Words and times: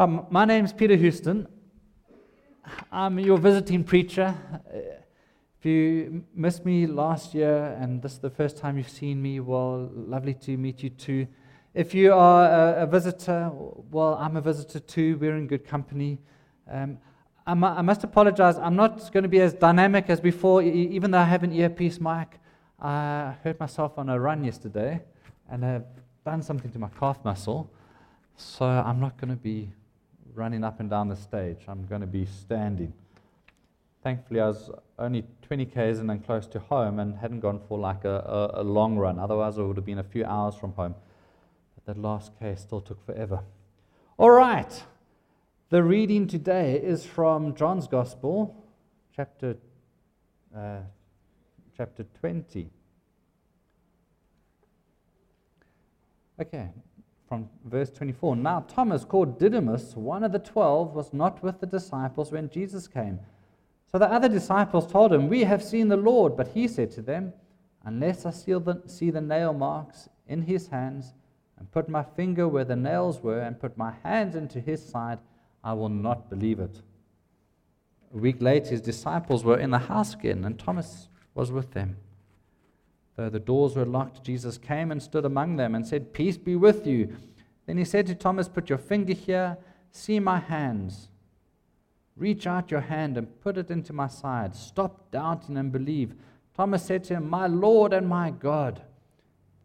Um, 0.00 0.26
my 0.30 0.46
name's 0.46 0.72
Peter 0.72 0.96
Houston. 0.96 1.46
I'm 2.90 3.18
your 3.18 3.36
visiting 3.36 3.84
preacher. 3.84 4.34
If 5.58 5.66
you 5.66 6.24
missed 6.34 6.64
me 6.64 6.86
last 6.86 7.34
year 7.34 7.76
and 7.78 8.00
this 8.00 8.12
is 8.12 8.18
the 8.18 8.30
first 8.30 8.56
time 8.56 8.78
you've 8.78 8.88
seen 8.88 9.20
me, 9.20 9.40
well, 9.40 9.90
lovely 9.94 10.32
to 10.32 10.56
meet 10.56 10.82
you 10.82 10.88
too. 10.88 11.26
If 11.74 11.92
you 11.92 12.14
are 12.14 12.46
a, 12.46 12.84
a 12.84 12.86
visitor, 12.86 13.50
well, 13.52 14.14
I'm 14.14 14.38
a 14.38 14.40
visitor 14.40 14.80
too. 14.80 15.18
We're 15.18 15.36
in 15.36 15.46
good 15.46 15.66
company. 15.66 16.18
Um, 16.66 16.96
I, 17.46 17.52
mu- 17.52 17.66
I 17.66 17.82
must 17.82 18.02
apologize. 18.02 18.56
I'm 18.56 18.76
not 18.76 19.12
going 19.12 19.24
to 19.24 19.28
be 19.28 19.42
as 19.42 19.52
dynamic 19.52 20.08
as 20.08 20.18
before, 20.18 20.62
even 20.62 21.10
though 21.10 21.18
I 21.18 21.24
have 21.24 21.42
an 21.42 21.52
earpiece 21.52 22.00
mic. 22.00 22.40
I 22.80 23.34
hurt 23.44 23.60
myself 23.60 23.98
on 23.98 24.08
a 24.08 24.18
run 24.18 24.44
yesterday 24.44 25.02
and 25.50 25.62
I've 25.62 25.84
done 26.24 26.40
something 26.40 26.70
to 26.70 26.78
my 26.78 26.88
calf 26.98 27.18
muscle. 27.22 27.70
So 28.38 28.64
I'm 28.64 28.98
not 28.98 29.18
going 29.18 29.28
to 29.28 29.36
be 29.36 29.74
running 30.34 30.64
up 30.64 30.80
and 30.80 30.88
down 30.90 31.08
the 31.08 31.16
stage. 31.16 31.58
I'm 31.68 31.86
going 31.86 32.00
to 32.00 32.06
be 32.06 32.26
standing. 32.26 32.92
Thankfully, 34.02 34.40
I 34.40 34.46
was 34.46 34.70
only 34.98 35.24
20 35.42 35.66
k's 35.66 35.98
and 35.98 36.08
then 36.08 36.20
close 36.20 36.46
to 36.48 36.58
home 36.58 36.98
and 36.98 37.18
hadn't 37.18 37.40
gone 37.40 37.60
for 37.68 37.78
like 37.78 38.04
a, 38.04 38.50
a, 38.54 38.62
a 38.62 38.64
long 38.64 38.96
run. 38.96 39.18
Otherwise, 39.18 39.58
it 39.58 39.62
would 39.62 39.76
have 39.76 39.84
been 39.84 39.98
a 39.98 40.04
few 40.04 40.24
hours 40.24 40.54
from 40.54 40.72
home. 40.72 40.94
But 41.74 41.84
that 41.94 42.00
last 42.00 42.32
k 42.38 42.54
still 42.56 42.80
took 42.80 43.04
forever. 43.04 43.40
All 44.16 44.30
right. 44.30 44.84
The 45.68 45.82
reading 45.82 46.26
today 46.26 46.80
is 46.82 47.04
from 47.04 47.54
John's 47.54 47.86
Gospel, 47.86 48.56
chapter, 49.14 49.56
uh, 50.56 50.78
chapter 51.76 52.04
20. 52.20 52.70
Okay, 56.40 56.70
from 57.30 57.48
verse 57.64 57.90
24. 57.90 58.34
Now, 58.34 58.64
Thomas, 58.66 59.04
called 59.04 59.38
Didymus, 59.38 59.94
one 59.94 60.24
of 60.24 60.32
the 60.32 60.40
twelve, 60.40 60.96
was 60.96 61.12
not 61.12 61.40
with 61.44 61.60
the 61.60 61.66
disciples 61.66 62.32
when 62.32 62.50
Jesus 62.50 62.88
came. 62.88 63.20
So 63.86 63.98
the 63.98 64.10
other 64.10 64.28
disciples 64.28 64.90
told 64.90 65.12
him, 65.12 65.28
We 65.28 65.44
have 65.44 65.62
seen 65.62 65.86
the 65.86 65.96
Lord. 65.96 66.36
But 66.36 66.48
he 66.48 66.66
said 66.66 66.90
to 66.92 67.02
them, 67.02 67.32
Unless 67.84 68.26
I 68.26 68.32
see 68.32 68.52
the, 68.54 68.82
see 68.86 69.12
the 69.12 69.20
nail 69.20 69.52
marks 69.52 70.08
in 70.26 70.42
his 70.42 70.66
hands, 70.66 71.14
and 71.56 71.70
put 71.70 71.88
my 71.88 72.02
finger 72.02 72.48
where 72.48 72.64
the 72.64 72.74
nails 72.74 73.20
were, 73.20 73.40
and 73.40 73.60
put 73.60 73.78
my 73.78 73.92
hands 74.02 74.34
into 74.34 74.58
his 74.58 74.84
side, 74.84 75.20
I 75.62 75.74
will 75.74 75.88
not 75.88 76.30
believe 76.30 76.58
it. 76.58 76.82
A 78.12 78.18
week 78.18 78.42
later, 78.42 78.70
his 78.70 78.80
disciples 78.80 79.44
were 79.44 79.58
in 79.60 79.70
the 79.70 79.78
house 79.78 80.14
again, 80.14 80.44
and 80.44 80.58
Thomas 80.58 81.08
was 81.36 81.52
with 81.52 81.70
them. 81.74 81.96
Though 83.20 83.28
the 83.28 83.38
doors 83.38 83.76
were 83.76 83.84
locked, 83.84 84.24
Jesus 84.24 84.56
came 84.56 84.90
and 84.90 85.02
stood 85.02 85.26
among 85.26 85.56
them 85.56 85.74
and 85.74 85.86
said, 85.86 86.14
Peace 86.14 86.38
be 86.38 86.56
with 86.56 86.86
you. 86.86 87.14
Then 87.66 87.76
he 87.76 87.84
said 87.84 88.06
to 88.06 88.14
Thomas, 88.14 88.48
Put 88.48 88.70
your 88.70 88.78
finger 88.78 89.12
here, 89.12 89.58
see 89.90 90.18
my 90.18 90.38
hands. 90.38 91.10
Reach 92.16 92.46
out 92.46 92.70
your 92.70 92.80
hand 92.80 93.18
and 93.18 93.38
put 93.42 93.58
it 93.58 93.70
into 93.70 93.92
my 93.92 94.06
side. 94.06 94.56
Stop 94.56 95.10
doubting 95.10 95.58
and 95.58 95.70
believe. 95.70 96.14
Thomas 96.56 96.82
said 96.82 97.04
to 97.04 97.16
him, 97.16 97.28
My 97.28 97.46
Lord 97.46 97.92
and 97.92 98.08
my 98.08 98.30
God. 98.30 98.80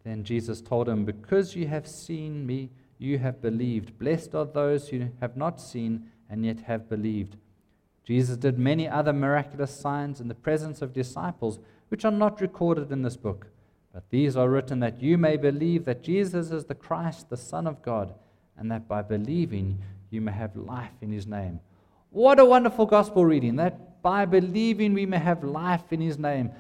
Then 0.04 0.26
Jesus 0.26 0.60
told 0.60 0.90
him, 0.90 1.06
Because 1.06 1.56
you 1.56 1.66
have 1.70 1.88
seen 1.88 2.46
me, 2.46 2.72
you 2.98 3.20
have 3.20 3.42
believed. 3.42 3.98
Blessed 3.98 4.36
are 4.36 4.44
those 4.44 4.90
who 4.90 5.08
have 5.22 5.38
not 5.38 5.62
seen 5.62 6.12
and 6.30 6.46
yet 6.46 6.60
have 6.60 6.90
believed. 6.90 7.38
Jesus 8.04 8.36
did 8.36 8.60
many 8.60 8.86
other 8.86 9.14
miraculous 9.14 9.72
signs 9.72 10.20
in 10.20 10.28
the 10.28 10.36
presence 10.36 10.82
of 10.82 10.92
disciples, 10.92 11.58
which 11.90 12.06
are 12.06 12.12
not 12.12 12.42
recorded 12.42 12.92
in 12.92 13.02
this 13.02 13.18
book. 13.18 13.48
But 13.94 14.10
these 14.10 14.36
are 14.36 14.50
written 14.50 14.80
that 14.82 15.02
you 15.02 15.18
may 15.18 15.38
believe 15.38 15.86
that 15.86 16.04
Jesus 16.04 16.52
is 16.52 16.66
the 16.66 16.76
Christ, 16.76 17.30
the 17.30 17.38
Son 17.38 17.66
of 17.66 17.82
God, 17.82 18.14
and 18.58 18.70
that 18.72 18.88
by 18.88 19.02
believing 19.02 19.80
you 20.10 20.22
may 20.22 20.32
have 20.32 20.56
life 20.56 20.92
in 21.02 21.12
his 21.12 21.26
name. 21.28 21.60
What 22.10 22.40
a 22.40 22.46
wonderful 22.46 22.86
gospel 22.86 23.26
reading! 23.26 23.56
That 23.56 24.02
by 24.02 24.26
believing 24.26 24.94
we 24.94 25.06
may 25.06 25.18
have 25.18 25.44
life 25.44 25.92
in 25.92 26.02
his 26.02 26.18
name. 26.18 26.52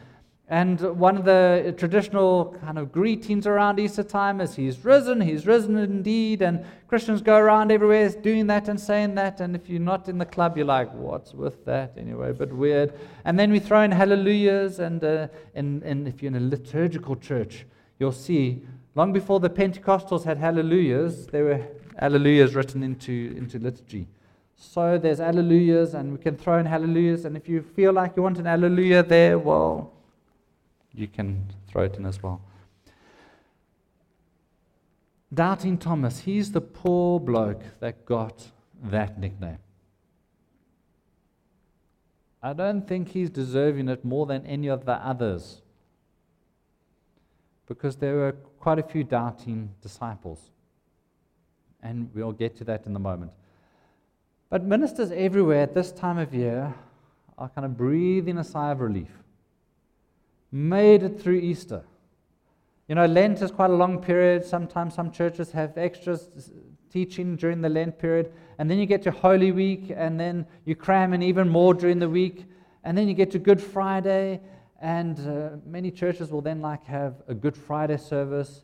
And 0.47 0.79
one 0.99 1.17
of 1.17 1.25
the 1.25 1.73
traditional 1.75 2.55
kind 2.61 2.77
of 2.77 2.91
greetings 2.91 3.47
around 3.47 3.79
Easter 3.79 4.03
time 4.03 4.39
is 4.41 4.55
He's 4.55 4.85
risen, 4.85 5.19
He's 5.21 5.47
risen 5.47 5.75
indeed. 5.77 6.43
And 6.43 6.63
Christians 6.87 7.23
go 7.23 7.35
around 7.35 7.71
everywhere 7.71 8.07
doing 8.09 8.45
that 8.47 8.69
and 8.69 8.79
saying 8.79 9.15
that. 9.15 9.41
And 9.41 9.55
if 9.55 9.67
you're 9.67 9.79
not 9.79 10.07
in 10.07 10.19
the 10.19 10.25
club, 10.25 10.55
you're 10.55 10.67
like, 10.67 10.93
what's 10.93 11.33
with 11.33 11.65
that 11.65 11.93
anyway? 11.97 12.31
But 12.31 12.53
weird. 12.53 12.93
And 13.23 13.39
then 13.39 13.51
we 13.51 13.59
throw 13.59 13.81
in 13.81 13.91
hallelujahs. 13.91 14.79
And, 14.79 15.03
uh, 15.03 15.27
if 15.55 16.21
you're 16.21 16.31
in 16.31 16.35
a 16.35 16.47
liturgical 16.47 17.15
church, 17.15 17.65
you'll 17.97 18.11
see 18.11 18.61
long 18.93 19.11
before 19.13 19.39
the 19.39 19.49
Pentecostals 19.49 20.23
had 20.23 20.37
hallelujahs, 20.37 21.27
there 21.27 21.43
were 21.43 21.67
hallelujahs 21.97 22.53
written 22.53 22.83
into, 22.83 23.33
into 23.35 23.57
liturgy. 23.57 24.07
So 24.55 24.97
there's 24.97 25.17
hallelujahs, 25.17 25.95
and 25.95 26.13
we 26.13 26.17
can 26.17 26.37
throw 26.37 26.59
in 26.59 26.65
hallelujahs. 26.65 27.25
And 27.25 27.35
if 27.35 27.49
you 27.49 27.61
feel 27.61 27.91
like 27.91 28.13
you 28.15 28.23
want 28.23 28.37
an 28.37 28.45
hallelujah 28.45 29.03
there, 29.03 29.37
well, 29.37 29.91
you 30.95 31.07
can 31.07 31.45
throw 31.67 31.83
it 31.83 31.95
in 31.95 32.05
as 32.05 32.21
well. 32.21 32.41
Doubting 35.33 35.77
Thomas, 35.77 36.19
he's 36.19 36.51
the 36.51 36.61
poor 36.61 37.19
bloke 37.19 37.61
that 37.79 38.05
got 38.05 38.47
that 38.83 39.19
nickname. 39.19 39.57
I 42.41 42.53
don't 42.53 42.87
think 42.87 43.09
he's 43.09 43.29
deserving 43.29 43.89
it 43.89 44.05
more 44.05 44.25
than 44.25 44.45
any 44.45 44.67
of 44.67 44.85
the 44.85 44.93
others 44.93 45.61
because 47.67 47.95
there 47.95 48.15
were 48.15 48.31
quite 48.59 48.77
a 48.77 48.83
few 48.83 49.03
doubting 49.03 49.71
disciples. 49.81 50.39
And 51.81 52.09
we'll 52.13 52.31
get 52.31 52.55
to 52.57 52.63
that 52.65 52.85
in 52.85 52.95
a 52.95 52.99
moment. 52.99 53.31
But 54.49 54.63
ministers 54.63 55.11
everywhere 55.11 55.63
at 55.63 55.73
this 55.73 55.91
time 55.91 56.19
of 56.19 56.33
year 56.33 56.73
are 57.37 57.49
kind 57.49 57.65
of 57.65 57.75
breathing 57.75 58.37
a 58.37 58.43
sigh 58.43 58.71
of 58.71 58.79
relief 58.79 59.09
made 60.51 61.03
it 61.03 61.21
through 61.21 61.39
Easter. 61.39 61.83
You 62.87 62.95
know, 62.95 63.05
Lent 63.05 63.41
is 63.41 63.51
quite 63.51 63.71
a 63.71 63.75
long 63.75 63.99
period. 63.99 64.45
Sometimes 64.45 64.93
some 64.93 65.11
churches 65.11 65.51
have 65.51 65.77
extra 65.77 66.19
teaching 66.91 67.35
during 67.35 67.61
the 67.61 67.69
Lent 67.69 67.97
period. 67.97 68.31
And 68.59 68.69
then 68.69 68.77
you 68.77 68.85
get 68.85 69.01
to 69.03 69.11
Holy 69.11 69.51
Week, 69.51 69.91
and 69.95 70.19
then 70.19 70.45
you 70.65 70.75
cram 70.75 71.13
in 71.13 71.23
even 71.23 71.49
more 71.49 71.73
during 71.73 71.99
the 71.99 72.09
week. 72.09 72.45
And 72.83 72.97
then 72.97 73.07
you 73.07 73.15
get 73.15 73.31
to 73.31 73.39
Good 73.39 73.61
Friday, 73.61 74.39
and 74.79 75.19
uh, 75.27 75.57
many 75.65 75.89
churches 75.89 76.31
will 76.31 76.41
then 76.41 76.61
like 76.61 76.83
have 76.85 77.15
a 77.27 77.33
Good 77.33 77.57
Friday 77.57 77.97
service. 77.97 78.63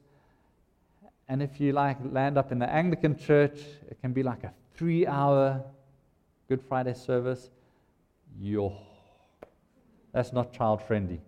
And 1.28 1.42
if 1.42 1.60
you 1.60 1.72
like 1.72 1.98
land 2.04 2.38
up 2.38 2.52
in 2.52 2.60
the 2.60 2.70
Anglican 2.70 3.18
church, 3.18 3.60
it 3.90 4.00
can 4.02 4.14
be 4.14 4.22
like 4.22 4.44
a 4.44 4.54
three 4.76 5.08
hour 5.08 5.64
Good 6.48 6.62
Friday 6.62 6.94
service. 6.94 7.50
Yo, 8.40 8.78
that's 10.14 10.32
not 10.32 10.54
child 10.54 10.84
friendly. 10.84 11.22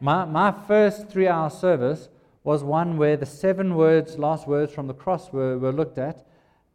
My, 0.00 0.24
my 0.26 0.52
first 0.52 1.08
three 1.08 1.26
hour 1.26 1.48
service 1.48 2.08
was 2.44 2.62
one 2.62 2.96
where 2.96 3.16
the 3.16 3.26
seven 3.26 3.74
words, 3.74 4.18
last 4.18 4.46
words 4.46 4.72
from 4.72 4.86
the 4.86 4.94
cross 4.94 5.32
were, 5.32 5.58
were 5.58 5.72
looked 5.72 5.98
at. 5.98 6.26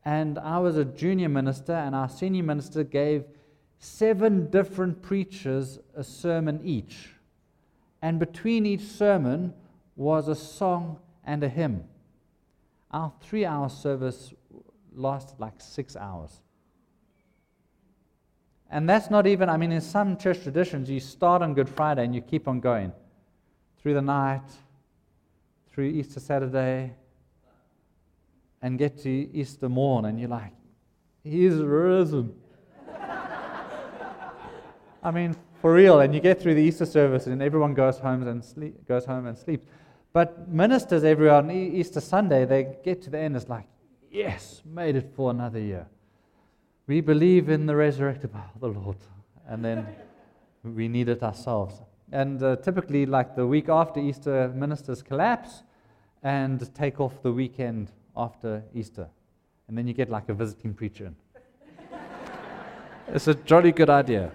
And 0.04 0.40
I 0.40 0.58
was 0.58 0.78
a 0.78 0.86
junior 0.86 1.30
minister, 1.30 1.74
and 1.74 1.94
our 1.94 2.10
senior 2.10 2.44
minister 2.44 2.84
gave 2.84 3.26
seven 3.78 4.50
different 4.50 5.02
preachers 5.02 5.80
a 5.96 6.04
sermon 6.04 6.60
each. 6.64 7.10
And 8.02 8.20
between 8.20 8.66
each 8.66 8.82
sermon 8.82 9.54
was 9.96 10.28
a 10.28 10.36
song 10.36 10.98
and 11.24 11.44
a 11.44 11.50
hymn. 11.50 11.84
Our 12.90 13.14
three 13.22 13.46
hour 13.46 13.70
service 13.70 14.34
lasted 14.94 15.40
like 15.40 15.54
six 15.62 15.96
hours. 15.96 16.42
And 18.72 18.90
that's 18.90 19.12
not 19.12 19.28
even, 19.28 19.48
I 19.50 19.58
mean, 19.58 19.72
in 19.72 19.82
some 19.82 20.18
church 20.18 20.42
traditions, 20.42 20.90
you 20.90 21.00
start 21.00 21.42
on 21.42 21.54
Good 21.54 21.70
Friday 21.70 22.04
and 22.04 22.16
you 22.16 22.22
keep 22.22 22.48
on 22.48 22.60
going 22.60 22.92
through 23.82 23.96
the 23.96 24.02
night, 24.02 24.42
through 25.72 25.86
Easter 25.86 26.20
Saturday, 26.20 26.94
and 28.62 28.78
get 28.78 28.98
to 29.04 29.10
Easter 29.10 29.70
morn, 29.70 30.06
and 30.06 30.20
you're 30.20 30.30
like, 30.30 30.54
He's 31.24 31.56
risen. 31.56 32.34
I 35.04 35.12
mean, 35.12 35.36
for 35.62 35.74
real. 35.74 36.00
And 36.00 36.14
you 36.14 36.20
get 36.20 36.42
through 36.42 36.56
the 36.56 36.62
Easter 36.62 36.86
service, 36.86 37.28
and 37.28 37.42
everyone 37.42 37.74
goes 37.74 38.00
home 38.00 38.28
and 38.28 38.44
sleep, 38.44 38.88
goes 38.88 39.06
home 39.06 39.28
and 39.28 39.38
sleeps. 39.38 39.66
But 40.14 40.50
ministers 40.50 41.04
everywhere 41.04 41.36
on 41.36 41.52
Easter 41.52 42.02
Sunday, 42.02 42.46
they 42.46 42.76
get 42.84 43.02
to 43.04 43.10
the 43.10 43.20
end, 43.20 43.36
it's 43.36 43.48
like, 43.48 43.66
yes, 44.12 44.62
made 44.66 44.96
it 44.96 45.12
for 45.16 45.32
another 45.32 45.60
year. 45.60 45.88
We 46.88 47.02
believe 47.02 47.50
in 47.50 47.66
the 47.66 47.76
resurrected 47.76 48.32
of 48.34 48.60
the 48.60 48.68
Lord, 48.68 48.98
and 49.48 49.64
then 49.64 49.88
we 50.64 50.88
need 50.88 51.08
it 51.08 51.24
ourselves. 51.24 51.82
And 52.12 52.44
uh, 52.44 52.58
typically, 52.58 53.06
like 53.06 53.36
the 53.36 53.48
week 53.48 53.70
after 53.70 54.00
Easter, 54.00 54.50
ministers 54.50 55.02
collapse 55.02 55.64
and 56.24 56.74
take 56.76 57.00
off 57.00 57.22
the 57.24 57.32
weekend 57.32 57.92
after 58.16 58.64
Easter. 58.74 59.08
And 59.68 59.78
then 59.78 59.88
you 59.88 59.94
get 59.94 60.10
like 60.10 60.28
a 60.28 60.34
visiting 60.34 60.74
preacher 60.74 61.06
in. 61.06 61.16
it's 63.08 63.28
a 63.28 63.34
jolly 63.34 63.72
good 63.72 63.90
idea. 63.90 64.32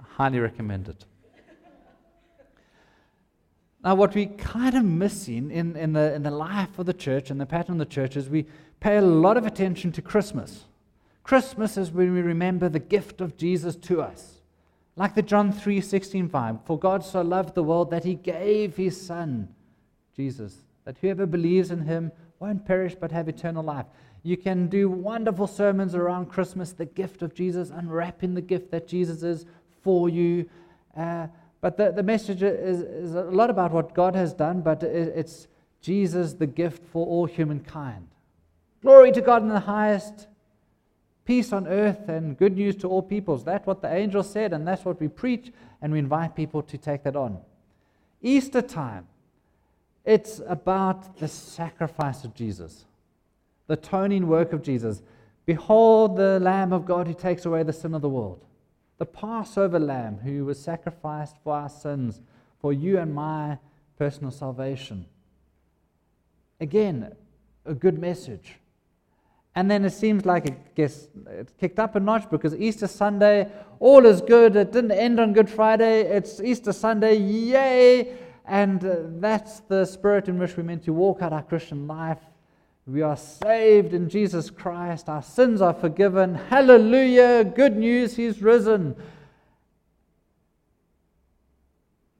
I 0.00 0.04
highly 0.08 0.40
recommend 0.40 0.88
it. 0.88 1.04
Now, 3.84 3.94
what 3.94 4.14
we 4.14 4.26
kind 4.26 4.76
of 4.76 4.84
missing 4.84 5.50
in, 5.50 5.76
in, 5.76 5.92
the, 5.92 6.14
in 6.14 6.22
the 6.22 6.30
life 6.30 6.78
of 6.78 6.86
the 6.86 6.94
church 6.94 7.30
and 7.30 7.40
the 7.40 7.46
pattern 7.46 7.74
of 7.74 7.78
the 7.78 7.94
church 7.94 8.16
is 8.16 8.28
we 8.28 8.46
pay 8.80 8.96
a 8.96 9.02
lot 9.02 9.36
of 9.36 9.46
attention 9.46 9.92
to 9.92 10.02
Christmas. 10.02 10.64
Christmas 11.22 11.76
is 11.76 11.92
when 11.92 12.12
we 12.12 12.22
remember 12.22 12.68
the 12.68 12.80
gift 12.80 13.20
of 13.20 13.36
Jesus 13.36 13.76
to 13.76 14.00
us. 14.00 14.37
Like 14.98 15.14
the 15.14 15.22
John 15.22 15.52
3:16 15.52 16.28
vibe, 16.28 16.64
for 16.64 16.76
God 16.76 17.04
so 17.04 17.22
loved 17.22 17.54
the 17.54 17.62
world 17.62 17.88
that 17.90 18.02
he 18.02 18.16
gave 18.16 18.76
his 18.76 19.00
son, 19.00 19.54
Jesus, 20.16 20.64
that 20.84 20.98
whoever 20.98 21.24
believes 21.24 21.70
in 21.70 21.82
him 21.82 22.10
won't 22.40 22.66
perish 22.66 22.96
but 22.96 23.12
have 23.12 23.28
eternal 23.28 23.62
life. 23.62 23.86
You 24.24 24.36
can 24.36 24.66
do 24.66 24.90
wonderful 24.90 25.46
sermons 25.46 25.94
around 25.94 26.26
Christmas, 26.26 26.72
the 26.72 26.84
gift 26.84 27.22
of 27.22 27.32
Jesus, 27.32 27.70
unwrapping 27.70 28.34
the 28.34 28.40
gift 28.42 28.72
that 28.72 28.88
Jesus 28.88 29.22
is 29.22 29.46
for 29.82 30.08
you. 30.08 30.50
Uh, 30.96 31.28
but 31.60 31.76
the, 31.76 31.92
the 31.92 32.02
message 32.02 32.42
is, 32.42 32.80
is 32.80 33.14
a 33.14 33.22
lot 33.22 33.50
about 33.50 33.70
what 33.70 33.94
God 33.94 34.16
has 34.16 34.32
done, 34.34 34.62
but 34.62 34.82
it, 34.82 35.12
it's 35.14 35.46
Jesus, 35.80 36.32
the 36.32 36.46
gift 36.48 36.84
for 36.84 37.06
all 37.06 37.26
humankind. 37.26 38.08
Glory 38.82 39.12
to 39.12 39.20
God 39.20 39.42
in 39.42 39.48
the 39.48 39.60
highest, 39.60 40.26
peace 41.28 41.52
on 41.52 41.68
earth, 41.68 42.08
and 42.08 42.38
good 42.38 42.56
news 42.56 42.74
to 42.74 42.88
all 42.88 43.02
peoples. 43.02 43.44
That's 43.44 43.66
what 43.66 43.82
the 43.82 43.94
angel 43.94 44.22
said, 44.22 44.54
and 44.54 44.66
that's 44.66 44.86
what 44.86 44.98
we 44.98 45.08
preach, 45.08 45.52
and 45.82 45.92
we 45.92 45.98
invite 45.98 46.34
people 46.34 46.62
to 46.62 46.78
take 46.78 47.02
that 47.02 47.16
on. 47.16 47.38
Easter 48.22 48.62
time, 48.62 49.06
it's 50.06 50.40
about 50.48 51.18
the 51.18 51.28
sacrifice 51.28 52.24
of 52.24 52.34
Jesus, 52.34 52.86
the 53.66 53.74
atoning 53.74 54.26
work 54.26 54.54
of 54.54 54.62
Jesus. 54.62 55.02
Behold 55.44 56.16
the 56.16 56.40
Lamb 56.40 56.72
of 56.72 56.86
God 56.86 57.06
who 57.06 57.12
takes 57.12 57.44
away 57.44 57.62
the 57.62 57.74
sin 57.74 57.92
of 57.92 58.00
the 58.00 58.08
world, 58.08 58.42
the 58.96 59.04
Passover 59.04 59.78
Lamb 59.78 60.20
who 60.24 60.46
was 60.46 60.58
sacrificed 60.58 61.36
for 61.44 61.52
our 61.52 61.68
sins, 61.68 62.22
for 62.58 62.72
you 62.72 62.96
and 62.98 63.14
my 63.14 63.58
personal 63.98 64.30
salvation. 64.30 65.04
Again, 66.58 67.12
a 67.66 67.74
good 67.74 67.98
message. 67.98 68.54
And 69.58 69.68
then 69.68 69.84
it 69.84 69.90
seems 69.90 70.24
like 70.24 70.46
it 70.46 70.76
gets 70.76 71.08
it's 71.26 71.52
kicked 71.54 71.80
up 71.80 71.96
a 71.96 72.00
notch 72.00 72.30
because 72.30 72.54
Easter 72.54 72.86
Sunday, 72.86 73.50
all 73.80 74.06
is 74.06 74.20
good. 74.20 74.54
It 74.54 74.70
didn't 74.70 74.92
end 74.92 75.18
on 75.18 75.32
Good 75.32 75.50
Friday. 75.50 76.02
It's 76.02 76.40
Easter 76.40 76.72
Sunday, 76.72 77.16
yay! 77.16 78.16
And 78.44 78.84
uh, 78.84 78.96
that's 79.18 79.58
the 79.58 79.84
spirit 79.84 80.28
in 80.28 80.38
which 80.38 80.56
we're 80.56 80.62
meant 80.62 80.84
to 80.84 80.92
walk 80.92 81.22
out 81.22 81.32
our 81.32 81.42
Christian 81.42 81.88
life. 81.88 82.20
We 82.86 83.02
are 83.02 83.16
saved 83.16 83.94
in 83.94 84.08
Jesus 84.08 84.48
Christ. 84.48 85.08
Our 85.08 85.22
sins 85.22 85.60
are 85.60 85.74
forgiven. 85.74 86.36
Hallelujah! 86.36 87.42
Good 87.42 87.76
news, 87.76 88.14
He's 88.14 88.40
risen. 88.40 88.94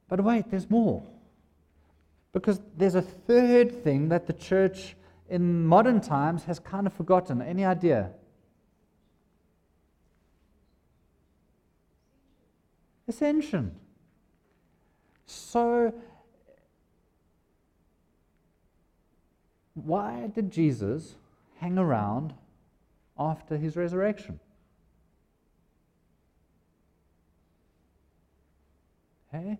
But 0.09 0.21
wait, 0.25 0.51
there's 0.51 0.69
more. 0.69 1.03
Because 2.33 2.59
there's 2.75 2.95
a 2.95 3.01
third 3.01 3.81
thing 3.81 4.09
that 4.09 4.27
the 4.27 4.33
church 4.33 4.97
in 5.29 5.65
modern 5.65 6.01
times 6.01 6.43
has 6.45 6.59
kind 6.59 6.87
of 6.87 6.93
forgotten. 6.93 7.41
Any 7.41 7.63
idea? 7.63 8.11
Ascension. 13.07 13.75
So, 15.25 15.93
why 19.73 20.29
did 20.33 20.51
Jesus 20.51 21.15
hang 21.57 21.77
around 21.77 22.33
after 23.17 23.57
his 23.57 23.75
resurrection? 23.75 24.39
Hey? 29.31 29.59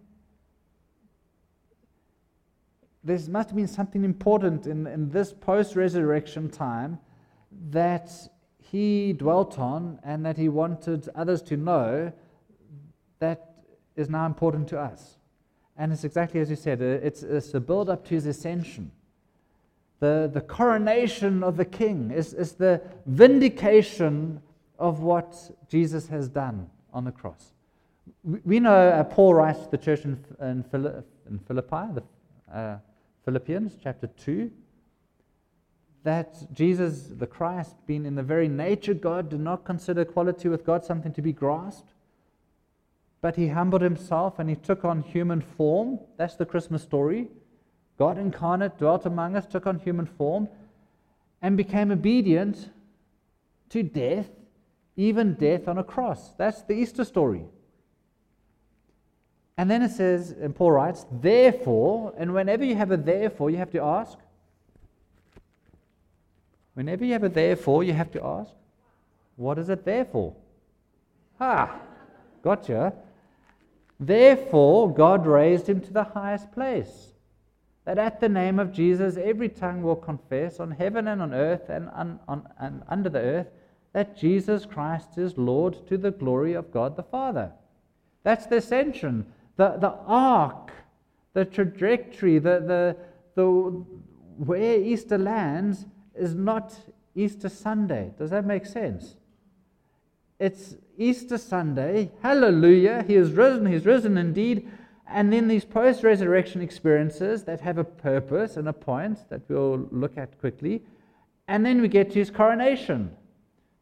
There 3.04 3.20
must 3.30 3.50
have 3.50 3.56
been 3.56 3.68
something 3.68 4.04
important 4.04 4.68
in, 4.68 4.86
in 4.88 5.10
this 5.10 5.34
post 5.34 5.76
resurrection 5.76 6.50
time 6.50 7.00
that 7.70 8.12
he 8.60 9.14
dwelt 9.14 9.58
on 9.58 10.00
and 10.04 10.26
that 10.26 10.38
he 10.38 10.50
wanted 10.50 11.10
others 11.16 11.42
to 11.42 11.58
know 11.58 12.12
that 13.20 13.56
is 13.96 14.10
now 14.10 14.26
important 14.26 14.68
to 14.70 14.80
us. 14.80 15.18
And 15.78 15.94
it's 15.94 16.04
exactly 16.04 16.42
as 16.42 16.50
you 16.50 16.56
said, 16.56 16.82
uh, 16.82 16.86
it's, 16.86 17.24
it's 17.24 17.54
a 17.54 17.60
build 17.60 17.90
up 17.90 18.06
to 18.08 18.16
his 18.16 18.26
ascension. 18.26 18.92
The, 20.00 20.30
the 20.32 20.42
coronation 20.42 21.44
of 21.44 21.58
the 21.58 21.66
king 21.66 22.12
is, 22.12 22.34
is 22.34 22.54
the 22.54 22.82
vindication 23.06 24.42
of 24.78 25.02
what 25.02 25.36
Jesus 25.70 26.08
has 26.08 26.30
done 26.30 26.70
on 26.94 27.06
the 27.06 27.12
cross. 27.12 27.54
We, 28.24 28.60
know 28.60 28.74
uh, 28.74 29.04
Paul 29.04 29.34
writes 29.36 29.60
to 29.62 29.72
the 29.72 29.78
church 29.78 30.04
in, 30.04 30.24
in 30.42 30.64
Philippi 31.48 31.94
the, 31.94 32.04
uh, 32.54 32.78
Philippians 33.26 33.78
chapter 33.82 34.08
2 34.08 34.52
that 36.04 36.52
Jesus, 36.54 37.10
the 37.18 37.28
Christ, 37.28 37.76
being 37.86 38.06
in 38.06 38.16
the 38.16 38.24
very 38.24 38.48
nature 38.48 38.94
God, 38.94 39.30
did 39.30 39.42
not 39.42 39.66
consider 39.66 40.02
equality 40.02 40.48
with 40.48 40.66
God 40.66 40.86
something 40.86 41.14
to 41.14 41.22
be 41.22 41.34
grasped, 41.34 41.94
but 43.22 43.36
he 43.36 43.50
humbled 43.50 43.82
himself 43.82 44.40
and 44.40 44.50
he 44.50 44.56
took 44.56 44.86
on 44.86 45.02
human 45.02 45.42
form. 45.42 46.00
That's 46.18 46.36
the 46.36 46.46
Christmas 46.46 46.84
story. 46.84 47.28
God 47.98 48.18
incarnate 48.18 48.78
dwelt 48.78 49.06
among 49.06 49.36
us, 49.36 49.46
took 49.46 49.68
on 49.68 49.80
human 49.80 50.06
form, 50.06 50.48
and 51.42 51.58
became 51.58 51.92
obedient 51.92 52.70
to 53.70 53.84
death, 53.84 54.30
even 54.96 55.34
death 55.34 55.68
on 55.68 55.78
a 55.78 55.84
cross. 55.84 56.34
That's 56.38 56.62
the 56.64 56.74
Easter 56.74 57.04
story. 57.04 57.44
And 59.60 59.70
then 59.70 59.82
it 59.82 59.92
says, 59.92 60.32
and 60.32 60.56
Paul 60.56 60.72
writes, 60.72 61.06
therefore, 61.12 62.14
and 62.18 62.34
whenever 62.34 62.64
you 62.64 62.76
have 62.76 62.92
a 62.92 62.96
therefore, 62.96 63.50
you 63.50 63.58
have 63.58 63.72
to 63.72 63.82
ask. 63.82 64.18
Whenever 66.76 67.04
you 67.04 67.12
have 67.12 67.26
a 67.26 67.30
therefore, 67.30 67.84
you 67.84 67.92
have 67.92 68.10
to 68.12 68.24
ask, 68.24 68.54
what 69.36 69.60
is 69.60 69.68
it 69.68 69.84
there 69.84 70.06
for? 70.06 70.34
Ah, 71.42 71.78
gotcha. 72.42 72.94
Therefore, 74.00 74.94
God 74.94 75.28
raised 75.28 75.68
him 75.68 75.82
to 75.82 75.92
the 75.92 76.06
highest 76.06 76.54
place, 76.54 77.12
that 77.84 77.98
at 77.98 78.22
the 78.22 78.30
name 78.30 78.60
of 78.60 78.72
Jesus 78.72 79.18
every 79.18 79.50
tongue 79.50 79.84
will 79.84 79.98
confess 79.98 80.62
on 80.62 80.72
heaven 80.72 81.10
and 81.10 81.22
on 81.22 81.34
earth 81.34 81.68
and, 81.68 81.90
on, 81.90 82.18
on, 82.30 82.48
and 82.62 82.82
under 82.88 83.10
the 83.10 83.20
earth 83.20 83.48
that 83.92 84.18
Jesus 84.18 84.66
Christ 84.66 85.18
is 85.18 85.38
Lord 85.38 85.86
to 85.90 85.98
the 85.98 86.12
glory 86.12 86.54
of 86.54 86.72
God 86.72 86.96
the 86.96 87.04
Father. 87.04 87.52
That's 88.24 88.46
the 88.46 88.58
ascension 88.58 89.26
the, 89.60 89.76
the 89.78 89.94
arc, 90.08 90.72
the 91.34 91.44
trajectory, 91.44 92.40
the, 92.40 92.64
the, 92.72 92.96
the, 93.36 93.44
where 94.38 94.80
Easter 94.80 95.18
lands 95.18 95.86
is 96.16 96.34
not 96.34 96.74
Easter 97.14 97.50
Sunday. 97.50 98.14
Does 98.18 98.30
that 98.30 98.46
make 98.46 98.66
sense? 98.66 99.18
It's 100.40 100.78
Easter 100.98 101.38
Sunday. 101.38 102.10
Hallelujah. 102.22 103.04
He 103.06 103.16
is 103.16 103.34
risen. 103.34 103.66
He's 103.66 103.86
risen 103.86 104.18
indeed. 104.18 104.72
And 105.06 105.34
then 105.34 105.50
these 105.50 105.66
post 105.66 106.04
resurrection 106.04 106.62
experiences 106.62 107.44
that 107.44 107.60
have 107.60 107.78
a 107.78 107.84
purpose 107.84 108.56
and 108.56 108.70
a 108.70 108.74
point 108.74 109.28
that 109.28 109.42
we'll 109.50 109.90
look 109.92 110.18
at 110.18 110.40
quickly. 110.40 110.84
And 111.50 111.66
then 111.66 111.82
we 111.82 111.90
get 111.90 112.12
to 112.12 112.20
his 112.20 112.32
coronation. 112.32 113.12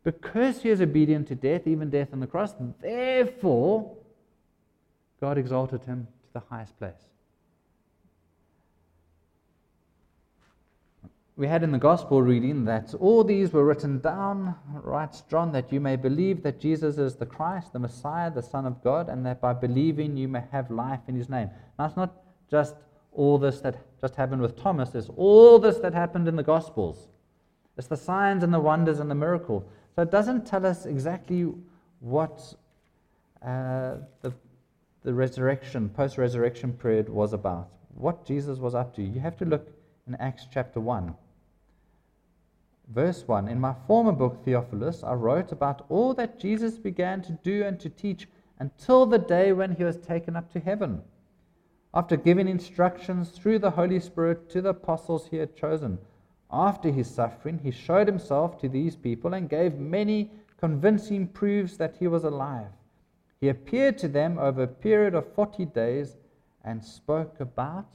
Because 0.04 0.64
he 0.64 0.70
is 0.70 0.82
obedient 0.82 1.28
to 1.28 1.36
death, 1.36 1.68
even 1.68 1.92
death 1.92 2.14
on 2.14 2.20
the 2.20 2.26
cross, 2.26 2.56
therefore, 2.82 3.97
God 5.20 5.38
exalted 5.38 5.84
him 5.84 6.08
to 6.28 6.34
the 6.34 6.44
highest 6.50 6.78
place. 6.78 7.08
We 11.36 11.48
had 11.48 11.62
in 11.62 11.72
the 11.72 11.78
gospel 11.78 12.24
reading 12.24 12.66
that 12.66 12.96
all 12.96 13.24
these 13.24 13.54
were 13.54 13.64
written 13.64 14.00
down, 14.00 14.56
writes 14.74 15.22
John, 15.30 15.52
that 15.52 15.72
you 15.72 15.80
may 15.80 15.96
believe 15.96 16.42
that 16.42 16.60
Jesus 16.60 16.98
is 16.98 17.16
the 17.16 17.28
Christ, 17.28 17.74
the 17.74 17.80
Messiah, 17.80 18.32
the 18.32 18.42
Son 18.42 18.66
of 18.66 18.84
God, 18.84 19.08
and 19.08 19.24
that 19.28 19.40
by 19.40 19.54
believing 19.54 20.18
you 20.18 20.28
may 20.28 20.44
have 20.52 20.72
life 20.72 21.02
in 21.08 21.16
his 21.16 21.30
name. 21.30 21.52
Now, 21.78 21.86
it's 21.86 21.96
not 21.96 22.12
just 22.50 22.76
all 23.14 23.38
this 23.38 23.60
that 23.62 23.78
just 24.02 24.16
happened 24.16 24.42
with 24.42 24.60
Thomas, 24.60 24.96
it's 24.96 25.10
all 25.16 25.60
this 25.60 25.78
that 25.78 25.94
happened 25.94 26.28
in 26.28 26.36
the 26.36 26.44
gospels. 26.44 27.08
It's 27.78 27.88
the 27.88 27.98
signs 27.98 28.44
and 28.44 28.52
the 28.52 28.60
wonders 28.60 29.00
and 29.00 29.10
the 29.10 29.16
miracle. 29.16 29.64
So 29.96 30.02
it 30.02 30.10
doesn't 30.10 30.48
tell 30.48 30.66
us 30.66 30.88
exactly 30.88 31.54
what 32.00 32.56
uh, 33.44 33.98
the 34.22 34.34
the 35.08 35.14
resurrection, 35.14 35.88
post 35.88 36.18
resurrection 36.18 36.74
period 36.74 37.08
was 37.08 37.32
about, 37.32 37.70
what 37.96 38.26
Jesus 38.26 38.60
was 38.60 38.76
up 38.76 38.94
to. 38.94 39.02
You 39.02 39.22
have 39.22 39.38
to 39.38 39.46
look 39.46 39.70
in 40.06 40.16
Acts 40.16 40.48
chapter 40.52 40.82
1. 40.82 41.16
Verse 42.94 43.24
1 43.26 43.48
In 43.48 43.58
my 43.58 43.74
former 43.88 44.12
book, 44.12 44.44
Theophilus, 44.44 45.06
I 45.06 45.14
wrote 45.14 45.54
about 45.54 45.86
all 45.88 46.14
that 46.16 46.42
Jesus 46.42 46.78
began 46.78 47.22
to 47.22 47.32
do 47.42 47.64
and 47.64 47.80
to 47.80 47.88
teach 47.88 48.28
until 48.60 49.06
the 49.06 49.18
day 49.18 49.54
when 49.54 49.76
he 49.76 49.86
was 49.86 49.96
taken 49.96 50.36
up 50.36 50.52
to 50.52 50.60
heaven. 50.60 51.02
After 51.94 52.18
giving 52.18 52.50
instructions 52.50 53.30
through 53.30 53.60
the 53.60 53.72
Holy 53.72 54.02
Spirit 54.02 54.50
to 54.50 54.62
the 54.62 54.72
apostles 54.72 55.28
he 55.28 55.38
had 55.38 55.56
chosen, 55.56 56.00
after 56.52 56.92
his 56.92 57.10
suffering, 57.10 57.60
he 57.60 57.72
showed 57.72 58.10
himself 58.10 58.60
to 58.60 58.68
these 58.68 58.98
people 58.98 59.34
and 59.36 59.48
gave 59.48 59.80
many 59.80 60.32
convincing 60.58 61.30
proofs 61.30 61.78
that 61.78 61.96
he 61.96 62.10
was 62.10 62.26
alive. 62.26 62.74
He 63.40 63.50
appeared 63.50 63.98
to 64.00 64.08
them 64.08 64.38
over 64.40 64.64
a 64.64 64.68
period 64.68 65.14
of 65.14 65.32
40 65.34 65.66
days 65.66 66.16
and 66.64 66.84
spoke 66.84 67.40
about 67.40 67.86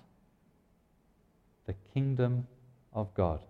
the 1.67 1.75
kingdom 1.93 2.47
of 2.93 3.13
God. 3.15 3.41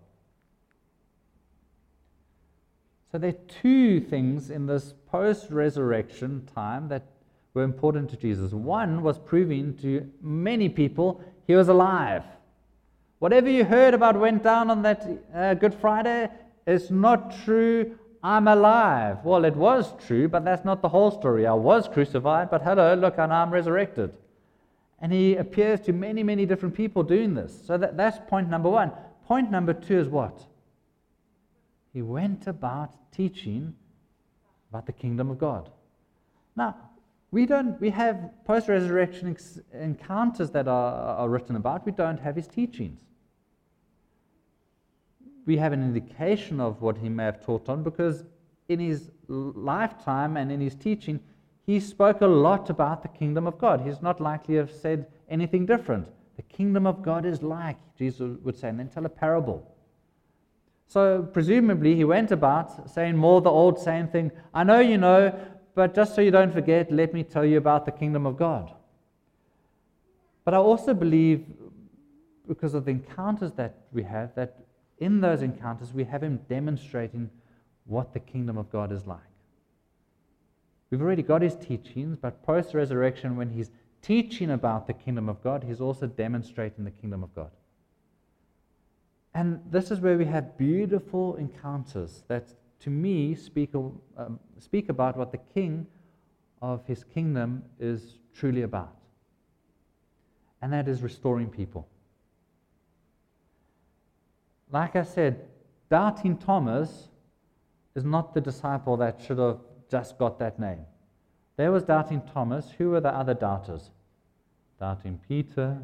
So 3.11 3.19
there 3.19 3.29
are 3.29 3.61
two 3.61 3.99
things 3.99 4.49
in 4.49 4.65
this 4.65 4.95
post 5.11 5.51
resurrection 5.51 6.47
time 6.55 6.87
that 6.87 7.03
were 7.53 7.63
important 7.63 8.09
to 8.09 8.17
Jesus. 8.17 8.51
One 8.53 9.03
was 9.03 9.19
proving 9.19 9.77
to 9.77 10.09
many 10.21 10.67
people 10.67 11.23
he 11.45 11.55
was 11.55 11.67
alive. 11.67 12.23
Whatever 13.19 13.49
you 13.49 13.65
heard 13.65 13.93
about 13.93 14.19
went 14.19 14.43
down 14.43 14.69
on 14.71 14.81
that 14.81 15.07
uh, 15.33 15.53
Good 15.53 15.75
Friday 15.75 16.29
is 16.65 16.89
not 16.89 17.35
true. 17.45 17.97
I'm 18.23 18.47
alive. 18.47 19.25
Well, 19.25 19.43
it 19.43 19.55
was 19.55 19.93
true, 20.07 20.29
but 20.29 20.45
that's 20.45 20.63
not 20.63 20.81
the 20.81 20.87
whole 20.87 21.11
story. 21.11 21.45
I 21.45 21.53
was 21.53 21.89
crucified, 21.89 22.49
but 22.49 22.61
hello, 22.61 22.93
look, 22.95 23.17
and 23.17 23.33
I'm 23.33 23.51
resurrected. 23.51 24.15
And 25.01 25.11
he 25.11 25.35
appears 25.35 25.81
to 25.81 25.91
many, 25.91 26.23
many 26.23 26.45
different 26.45 26.73
people 26.73 27.03
doing 27.03 27.33
this. 27.33 27.53
So 27.65 27.77
that, 27.77 27.97
that's 27.97 28.17
point 28.29 28.49
number 28.49 28.69
one. 28.69 28.93
Point 29.27 29.51
number 29.51 29.73
two 29.73 29.99
is 29.99 30.07
what? 30.07 30.45
He 31.91 32.01
went 32.01 32.47
about 32.47 32.95
teaching 33.11 33.75
about 34.69 34.85
the 34.85 34.93
kingdom 34.93 35.29
of 35.29 35.37
God. 35.37 35.69
Now, 36.55 36.77
we 37.31 37.45
don't 37.45 37.79
we 37.81 37.89
have 37.89 38.29
post-resurrection 38.45 39.31
ex- 39.31 39.59
encounters 39.73 40.49
that 40.51 40.67
are, 40.67 41.17
are 41.17 41.29
written 41.29 41.55
about. 41.55 41.85
We 41.85 41.91
don't 41.91 42.19
have 42.19 42.35
his 42.35 42.47
teachings. 42.47 43.01
We 45.45 45.57
have 45.57 45.73
an 45.73 45.83
indication 45.83 46.59
of 46.59 46.81
what 46.81 46.97
he 46.97 47.09
may 47.09 47.25
have 47.25 47.45
taught 47.45 47.69
on 47.69 47.83
because 47.83 48.23
in 48.69 48.79
his 48.79 49.11
lifetime 49.27 50.37
and 50.37 50.51
in 50.51 50.61
his 50.61 50.75
teaching, 50.75 51.19
he 51.65 51.79
spoke 51.79 52.21
a 52.21 52.27
lot 52.27 52.69
about 52.69 53.01
the 53.01 53.07
kingdom 53.07 53.47
of 53.47 53.57
God. 53.57 53.81
He's 53.81 54.01
not 54.01 54.19
likely 54.19 54.55
to 54.55 54.61
have 54.61 54.71
said 54.71 55.07
anything 55.29 55.65
different. 55.65 56.07
The 56.35 56.43
kingdom 56.43 56.87
of 56.87 57.01
God 57.01 57.25
is 57.25 57.41
like, 57.41 57.77
Jesus 57.97 58.37
would 58.43 58.57
say, 58.57 58.69
and 58.69 58.79
then 58.79 58.89
tell 58.89 59.05
a 59.05 59.09
parable. 59.09 59.69
So, 60.87 61.23
presumably, 61.23 61.95
he 61.95 62.03
went 62.03 62.31
about 62.31 62.89
saying 62.89 63.15
more 63.17 63.41
the 63.41 63.49
old 63.49 63.79
same 63.79 64.07
thing 64.07 64.31
I 64.53 64.63
know 64.63 64.79
you 64.79 64.97
know, 64.97 65.33
but 65.75 65.95
just 65.95 66.13
so 66.15 66.21
you 66.21 66.31
don't 66.31 66.53
forget, 66.53 66.91
let 66.91 67.13
me 67.13 67.23
tell 67.23 67.45
you 67.45 67.57
about 67.57 67.85
the 67.85 67.91
kingdom 67.91 68.25
of 68.25 68.37
God. 68.37 68.71
But 70.45 70.53
I 70.53 70.57
also 70.57 70.93
believe, 70.93 71.45
because 72.47 72.73
of 72.73 72.85
the 72.85 72.91
encounters 72.91 73.53
that 73.53 73.77
we 73.91 74.03
have, 74.03 74.35
that 74.35 74.57
in 74.99 75.21
those 75.21 75.41
encounters 75.41 75.93
we 75.93 76.03
have 76.03 76.23
him 76.23 76.39
demonstrating 76.49 77.29
what 77.85 78.13
the 78.13 78.19
kingdom 78.19 78.57
of 78.57 78.71
God 78.71 78.91
is 78.91 79.05
like. 79.05 79.19
We've 80.89 81.01
already 81.01 81.23
got 81.23 81.41
his 81.41 81.55
teachings, 81.55 82.17
but 82.21 82.43
post 82.43 82.73
resurrection, 82.73 83.35
when 83.35 83.49
he's 83.49 83.71
teaching 84.01 84.51
about 84.51 84.85
the 84.85 84.93
kingdom 84.93 85.27
of 85.27 85.43
God, 85.43 85.63
he's 85.63 85.81
also 85.81 86.05
demonstrating 86.05 86.83
the 86.85 86.91
kingdom 86.91 87.23
of 87.23 87.33
God. 87.33 87.49
And 89.33 89.59
this 89.71 89.89
is 89.89 89.99
where 89.99 90.17
we 90.17 90.25
have 90.25 90.57
beautiful 90.57 91.35
encounters 91.37 92.23
that, 92.27 92.53
to 92.81 92.91
me, 92.91 93.33
speak, 93.33 93.73
um, 93.73 94.39
speak 94.59 94.89
about 94.89 95.17
what 95.17 95.31
the 95.31 95.39
king 95.53 95.87
of 96.61 96.85
his 96.85 97.03
kingdom 97.03 97.63
is 97.79 98.19
truly 98.33 98.61
about. 98.61 98.95
And 100.61 100.71
that 100.71 100.87
is 100.87 101.01
restoring 101.01 101.49
people. 101.49 101.87
Like 104.73 104.95
I 104.95 105.03
said, 105.03 105.45
doubting 105.91 106.35
Thomas 106.35 107.09
is 107.95 108.03
not 108.03 108.33
the 108.33 108.41
disciple 108.41 108.97
that 108.97 109.21
should 109.21 109.37
have 109.37 109.59
just 109.89 110.17
got 110.17 110.39
that 110.39 110.59
name. 110.59 110.79
There 111.57 111.71
was 111.71 111.83
doubting 111.83 112.23
Thomas. 112.33 112.71
Who 112.79 112.89
were 112.89 112.99
the 112.99 113.15
other 113.15 113.35
doubters? 113.35 113.91
Doubting 114.79 115.19
Peter, 115.27 115.77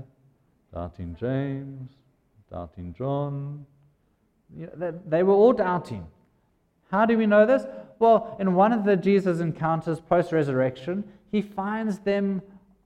doubting 0.73 1.15
James, 1.19 1.91
doubting 2.51 2.95
John. 2.97 3.63
They 5.07 5.21
were 5.21 5.35
all 5.35 5.53
doubting. 5.53 6.07
How 6.89 7.05
do 7.05 7.15
we 7.15 7.27
know 7.27 7.45
this? 7.45 7.67
Well, 7.99 8.35
in 8.39 8.55
one 8.55 8.73
of 8.73 8.83
the 8.83 8.97
Jesus 8.97 9.39
encounters 9.39 9.99
post 9.99 10.31
resurrection, 10.31 11.03
he 11.31 11.43
finds 11.43 11.99
them 11.99 12.41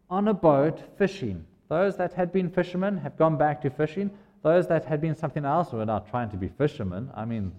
on 0.09 0.27
a 0.27 0.33
boat 0.33 0.81
fishing. 0.97 1.45
Those 1.69 1.95
that 1.95 2.11
had 2.11 2.33
been 2.33 2.49
fishermen 2.49 2.97
have 2.97 3.15
gone 3.15 3.37
back 3.37 3.61
to 3.61 3.69
fishing. 3.69 4.11
Those 4.43 4.67
that 4.67 4.85
had 4.85 5.01
been 5.01 5.15
something 5.15 5.45
else 5.45 5.71
were 5.71 5.85
not 5.85 6.09
trying 6.09 6.29
to 6.31 6.37
be 6.37 6.49
fishermen. 6.49 7.09
I 7.15 7.25
mean, 7.25 7.53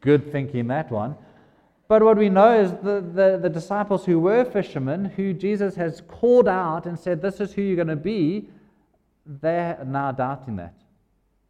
good 0.00 0.30
thinking 0.30 0.68
that 0.68 0.90
one. 0.90 1.16
But 1.88 2.02
what 2.02 2.16
we 2.16 2.28
know 2.28 2.58
is 2.58 2.70
the, 2.72 3.00
the, 3.00 3.38
the, 3.42 3.48
disciples 3.48 4.04
who 4.04 4.20
were 4.20 4.44
fishermen, 4.44 5.06
who 5.06 5.32
Jesus 5.32 5.74
has 5.74 6.02
called 6.02 6.46
out 6.46 6.86
and 6.86 6.98
said, 6.98 7.20
This 7.22 7.40
is 7.40 7.52
who 7.52 7.62
you're 7.62 7.76
going 7.76 7.88
to 7.88 7.96
be, 7.96 8.48
they're 9.26 9.82
now 9.84 10.12
doubting 10.12 10.56
that. 10.56 10.74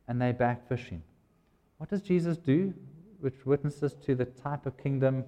And 0.06 0.22
they're 0.22 0.32
back 0.32 0.68
fishing. 0.68 1.02
What 1.78 1.90
does 1.90 2.02
Jesus 2.02 2.38
do, 2.38 2.72
which 3.20 3.44
witnesses 3.44 3.94
to 4.06 4.14
the 4.14 4.24
type 4.24 4.64
of 4.64 4.78
kingdom 4.78 5.24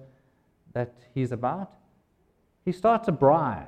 that 0.73 0.93
he's 1.13 1.31
about? 1.31 1.73
He 2.65 2.71
starts 2.71 3.07
a 3.07 3.11
braai. 3.11 3.65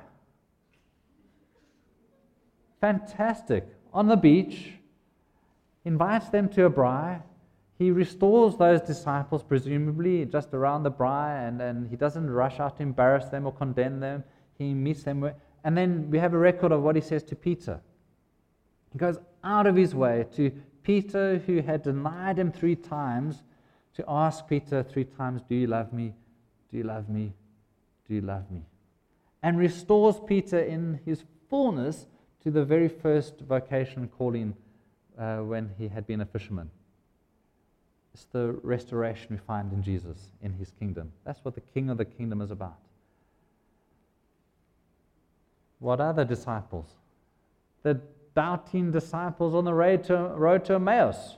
Fantastic. 2.80 3.66
On 3.92 4.08
the 4.08 4.16
beach, 4.16 4.72
invites 5.84 6.28
them 6.30 6.48
to 6.50 6.64
a 6.64 6.70
braai 6.70 7.22
he 7.76 7.90
restores 7.90 8.56
those 8.56 8.80
disciples, 8.80 9.42
presumably 9.42 10.24
just 10.26 10.54
around 10.54 10.84
the 10.84 10.92
braai, 10.92 11.48
and, 11.48 11.60
and 11.60 11.88
he 11.88 11.96
doesn't 11.96 12.30
rush 12.30 12.60
out 12.60 12.76
to 12.76 12.82
embarrass 12.82 13.26
them 13.26 13.46
or 13.46 13.52
condemn 13.52 14.00
them. 14.00 14.22
He 14.56 14.72
meets 14.74 15.02
them. 15.02 15.28
And 15.64 15.76
then 15.76 16.10
we 16.10 16.18
have 16.18 16.34
a 16.34 16.38
record 16.38 16.70
of 16.70 16.82
what 16.82 16.94
he 16.94 17.02
says 17.02 17.24
to 17.24 17.36
Peter. 17.36 17.80
He 18.92 18.98
goes 18.98 19.18
out 19.42 19.66
of 19.66 19.74
his 19.74 19.94
way 19.94 20.26
to 20.36 20.52
Peter, 20.84 21.38
who 21.38 21.62
had 21.62 21.82
denied 21.82 22.38
him 22.38 22.52
three 22.52 22.76
times, 22.76 23.42
to 23.94 24.04
ask 24.06 24.46
Peter 24.46 24.82
three 24.82 25.04
times, 25.04 25.42
Do 25.48 25.56
you 25.56 25.66
love 25.66 25.92
me? 25.92 26.14
Do 26.70 26.76
you 26.76 26.84
love 26.84 27.08
me? 27.08 27.32
Do 28.06 28.14
you 28.14 28.20
love 28.20 28.50
me? 28.50 28.62
And 29.42 29.58
restores 29.58 30.20
Peter 30.24 30.60
in 30.60 31.00
his 31.04 31.24
fullness 31.50 32.06
to 32.42 32.50
the 32.50 32.64
very 32.64 32.88
first 32.88 33.40
vocation 33.40 34.08
calling 34.08 34.54
uh, 35.18 35.38
when 35.38 35.70
he 35.78 35.88
had 35.88 36.06
been 36.06 36.20
a 36.20 36.26
fisherman. 36.26 36.70
It's 38.14 38.26
the 38.26 38.58
restoration 38.62 39.26
we 39.30 39.38
find 39.38 39.72
in 39.72 39.82
Jesus, 39.82 40.18
in 40.42 40.52
his 40.52 40.70
kingdom. 40.78 41.12
That's 41.24 41.44
what 41.44 41.54
the 41.54 41.60
king 41.60 41.90
of 41.90 41.98
the 41.98 42.04
kingdom 42.04 42.40
is 42.40 42.50
about. 42.50 42.78
What 45.80 46.00
are 46.00 46.12
the 46.12 46.24
disciples? 46.24 46.86
The 47.82 48.00
doubting 48.34 48.92
disciples 48.92 49.54
on 49.54 49.64
the 49.64 49.74
road 49.74 50.04
to, 50.04 50.16
road 50.16 50.64
to 50.66 50.74
Emmaus. 50.74 51.36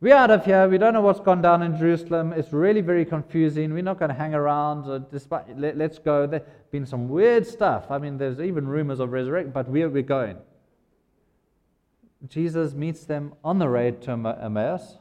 We're 0.00 0.14
out 0.14 0.30
of 0.30 0.44
here. 0.44 0.68
We 0.68 0.78
don't 0.78 0.92
know 0.92 1.00
what's 1.00 1.20
gone 1.20 1.40
down 1.42 1.62
in 1.62 1.76
Jerusalem. 1.76 2.32
It's 2.32 2.52
really 2.52 2.80
very 2.80 3.04
confusing. 3.04 3.72
We're 3.72 3.82
not 3.82 3.98
going 3.98 4.10
to 4.10 4.14
hang 4.14 4.34
around. 4.34 4.88
Uh, 4.88 4.98
despite, 4.98 5.58
let, 5.58 5.80
us 5.80 5.98
go. 5.98 6.26
There's 6.26 6.42
been 6.70 6.84
some 6.84 7.08
weird 7.08 7.46
stuff. 7.46 7.90
I 7.90 7.98
mean, 7.98 8.18
there's 8.18 8.38
even 8.38 8.68
rumors 8.68 9.00
of 9.00 9.12
resurrection, 9.12 9.50
but 9.52 9.68
we're, 9.68 9.88
we're 9.88 10.02
going. 10.02 10.36
Jesus 12.28 12.74
meets 12.74 13.04
them 13.04 13.34
on 13.44 13.58
the 13.58 13.68
road 13.68 14.00
to 14.02 14.12
Emmaus 14.12 14.98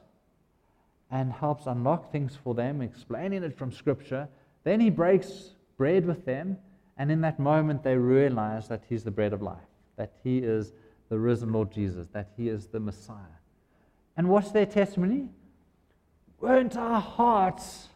and 1.09 1.31
helps 1.31 1.67
unlock 1.67 2.11
things 2.11 2.35
for 2.35 2.53
them, 2.53 2.81
explaining 2.81 3.43
it 3.43 3.57
from 3.57 3.71
Scripture. 3.71 4.27
Then 4.63 4.79
he 4.79 4.89
breaks 4.89 5.51
bread 5.77 6.05
with 6.05 6.25
them, 6.25 6.57
and 6.97 7.11
in 7.11 7.21
that 7.21 7.39
moment 7.39 7.83
they 7.83 7.95
realize 7.95 8.67
that 8.67 8.83
he's 8.89 9.03
the 9.03 9.11
bread 9.11 9.31
of 9.31 9.41
life, 9.41 9.57
that 9.95 10.13
he 10.23 10.39
is 10.39 10.73
the 11.09 11.19
risen 11.19 11.51
Lord 11.51 11.71
Jesus, 11.71 12.07
that 12.13 12.31
he 12.35 12.49
is 12.49 12.67
the 12.67 12.79
Messiah. 12.79 13.17
And 14.17 14.29
what's 14.29 14.51
their 14.51 14.65
testimony? 14.65 15.29
Weren't 16.39 16.75
our 16.75 16.99
hearts 17.01 17.89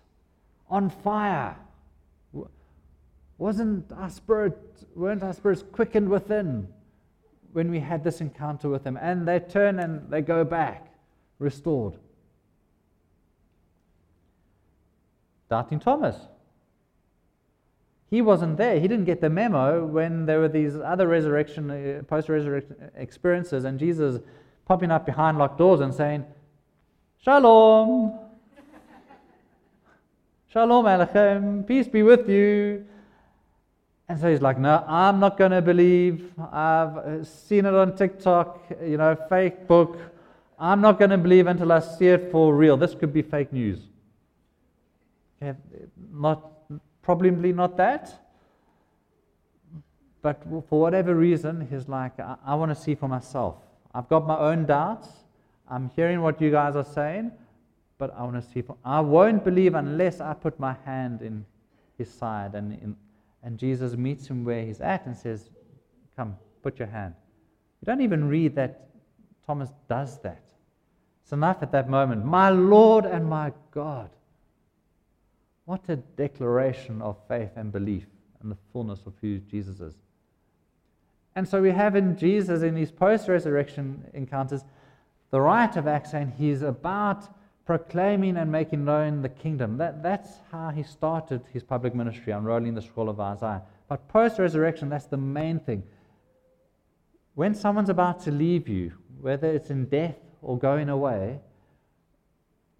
on 0.70 0.90
fire? 0.90 1.56
Wasn't 3.38 3.92
our 3.92 4.10
spirit, 4.10 4.58
weren't 4.96 5.24
our 5.24 5.34
spirits 5.34 5.64
quickened 5.72 6.10
within 6.10 6.68
when 7.58 7.72
we 7.72 7.80
had 7.80 8.04
this 8.04 8.22
encounter 8.22 8.70
with 8.70 8.86
him? 8.86 9.00
And 9.02 9.28
they 9.28 9.40
turn 9.40 9.80
and 9.80 10.12
they 10.12 10.22
go 10.22 10.44
back, 10.44 10.94
restored. 11.40 11.96
Doubting 15.50 15.80
Thomas. 15.80 16.18
He 18.12 18.22
wasn't 18.22 18.58
there. 18.58 18.80
He 18.80 18.88
didn't 18.88 19.06
get 19.06 19.22
the 19.22 19.32
memo 19.32 19.88
when 19.88 20.28
there 20.28 20.40
were 20.40 20.48
these 20.48 20.76
other 20.76 21.08
resurrection, 21.08 21.72
uh, 21.72 22.04
post 22.04 22.30
resurrection 22.30 22.92
experiences, 22.96 23.64
and 23.64 23.80
Jesus 23.80 24.22
popping 24.66 24.92
up 24.92 25.08
behind 25.08 25.40
locked 25.40 25.58
doors 25.58 25.80
and 25.80 25.92
saying, 25.92 26.26
Shalom. 27.18 28.20
Shalom 30.50 30.86
Aleichem. 30.86 31.66
Peace 31.66 31.88
be 31.88 32.04
with 32.04 32.30
you. 32.30 32.86
And 34.10 34.20
so 34.20 34.30
he's 34.30 34.42
like, 34.42 34.58
No, 34.58 34.84
I'm 34.88 35.20
not 35.20 35.38
going 35.38 35.52
to 35.52 35.62
believe. 35.62 36.32
I've 36.40 36.98
uh, 36.98 37.24
seen 37.24 37.66
it 37.66 37.74
on 37.74 37.96
TikTok, 37.96 38.62
you 38.82 38.98
know, 38.98 39.16
fake 39.30 39.68
book. 39.68 40.00
I'm 40.60 40.82
not 40.82 40.98
going 40.98 41.12
to 41.12 41.18
believe 41.18 41.48
until 41.48 41.72
I 41.72 41.80
see 41.80 42.08
it 42.08 42.32
for 42.32 42.56
real. 42.56 42.78
This 42.78 42.96
could 42.96 43.14
be 43.14 43.22
fake 43.22 43.54
news. 43.54 43.80
Okay, 45.42 45.58
not, 46.12 46.52
probably 47.04 47.54
not 47.54 47.78
that. 47.78 48.24
But 50.22 50.42
for 50.68 50.82
whatever 50.82 51.14
reason, 51.14 51.68
he's 51.70 51.88
like, 51.88 52.20
I, 52.20 52.38
I 52.44 52.56
want 52.56 52.76
to 52.76 52.82
see 52.82 52.96
for 52.96 53.08
myself. 53.08 53.56
I've 53.94 54.10
got 54.10 54.26
my 54.26 54.38
own 54.38 54.66
doubts. 54.66 55.10
I'm 55.70 55.92
hearing 55.96 56.22
what 56.22 56.42
you 56.42 56.50
guys 56.50 56.76
are 56.76 56.86
saying, 56.86 57.32
but 57.98 58.14
I 58.18 58.24
want 58.24 58.44
to 58.44 58.52
see. 58.52 58.64
I 58.84 59.00
won't 59.02 59.44
believe 59.44 59.76
unless 59.76 60.22
I 60.22 60.34
put 60.34 60.60
my 60.60 60.76
hand 60.86 61.22
in 61.22 61.46
his 61.98 62.12
side. 62.12 62.56
And, 62.56 62.74
in, 62.74 62.96
and 63.48 63.58
Jesus 63.58 63.96
meets 63.96 64.28
him 64.28 64.44
where 64.44 64.62
he's 64.62 64.82
at 64.82 65.06
and 65.06 65.16
says, 65.16 65.50
Come, 66.18 66.36
put 66.64 66.80
your 66.80 66.90
hand. 66.90 67.14
You 67.80 67.86
don't 67.86 68.02
even 68.02 68.28
read 68.28 68.56
that 68.56 68.90
Thomas 69.46 69.70
does 69.88 70.20
that. 70.20 70.44
It's 71.24 71.32
enough 71.32 71.60
at 71.62 71.72
that 71.72 71.90
moment. 71.90 72.26
My 72.26 72.50
Lord 72.50 73.06
and 73.06 73.26
my 73.26 73.54
God. 73.72 74.10
What 75.64 75.88
a 75.88 75.96
declaration 75.96 77.02
of 77.02 77.16
faith 77.30 77.52
and 77.56 77.72
belief 77.72 78.06
and 78.42 78.52
the 78.52 78.58
fullness 78.74 79.06
of 79.06 79.14
who 79.22 79.38
Jesus 79.38 79.80
is. 79.80 79.96
And 81.34 81.48
so 81.48 81.62
we 81.62 81.72
have 81.72 81.96
in 81.96 82.18
Jesus, 82.18 82.64
in 82.64 82.76
his 82.76 82.92
post 82.92 83.30
resurrection 83.30 84.04
encounters, 84.14 84.66
the 85.32 85.40
rite 85.40 85.78
of 85.78 85.88
Acts 85.88 86.12
saying 86.12 86.34
he's 86.38 86.64
about 86.64 87.30
proclaiming 87.68 88.38
and 88.38 88.50
making 88.50 88.86
known 88.86 89.22
the 89.22 89.30
kingdom. 89.30 89.78
That, 89.78 90.02
that's 90.02 90.40
how 90.54 90.70
he 90.70 90.84
started 90.84 91.42
his 91.52 91.64
public 91.64 91.94
ministry, 91.94 92.32
unrolling 92.32 92.74
the 92.74 92.82
scroll 92.82 93.10
of 93.10 93.20
Isaiah. 93.20 93.62
But 93.90 94.08
post 94.08 94.40
resurrection, 94.40 94.88
that's 94.88 95.08
the 95.08 95.18
main 95.18 95.60
thing. 95.60 95.84
When 97.36 97.54
someone's 97.54 97.90
about 97.90 98.22
to 98.22 98.32
leave 98.32 98.70
you, 98.70 98.94
whether 99.20 99.48
it's 99.48 99.70
in 99.70 99.86
death 99.86 100.16
or 100.42 100.58
going 100.58 100.88
away, 100.88 101.42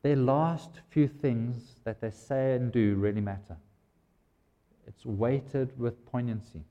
their 0.04 0.16
last 0.16 0.70
few 0.90 1.10
things 1.10 1.76
that 1.84 2.00
they 2.00 2.10
say 2.10 2.56
and 2.56 2.72
do 2.72 2.96
really 2.96 3.22
matter. 3.22 3.58
It's 4.88 5.06
weighted 5.06 5.78
with 5.78 6.06
poignancy. 6.06 6.64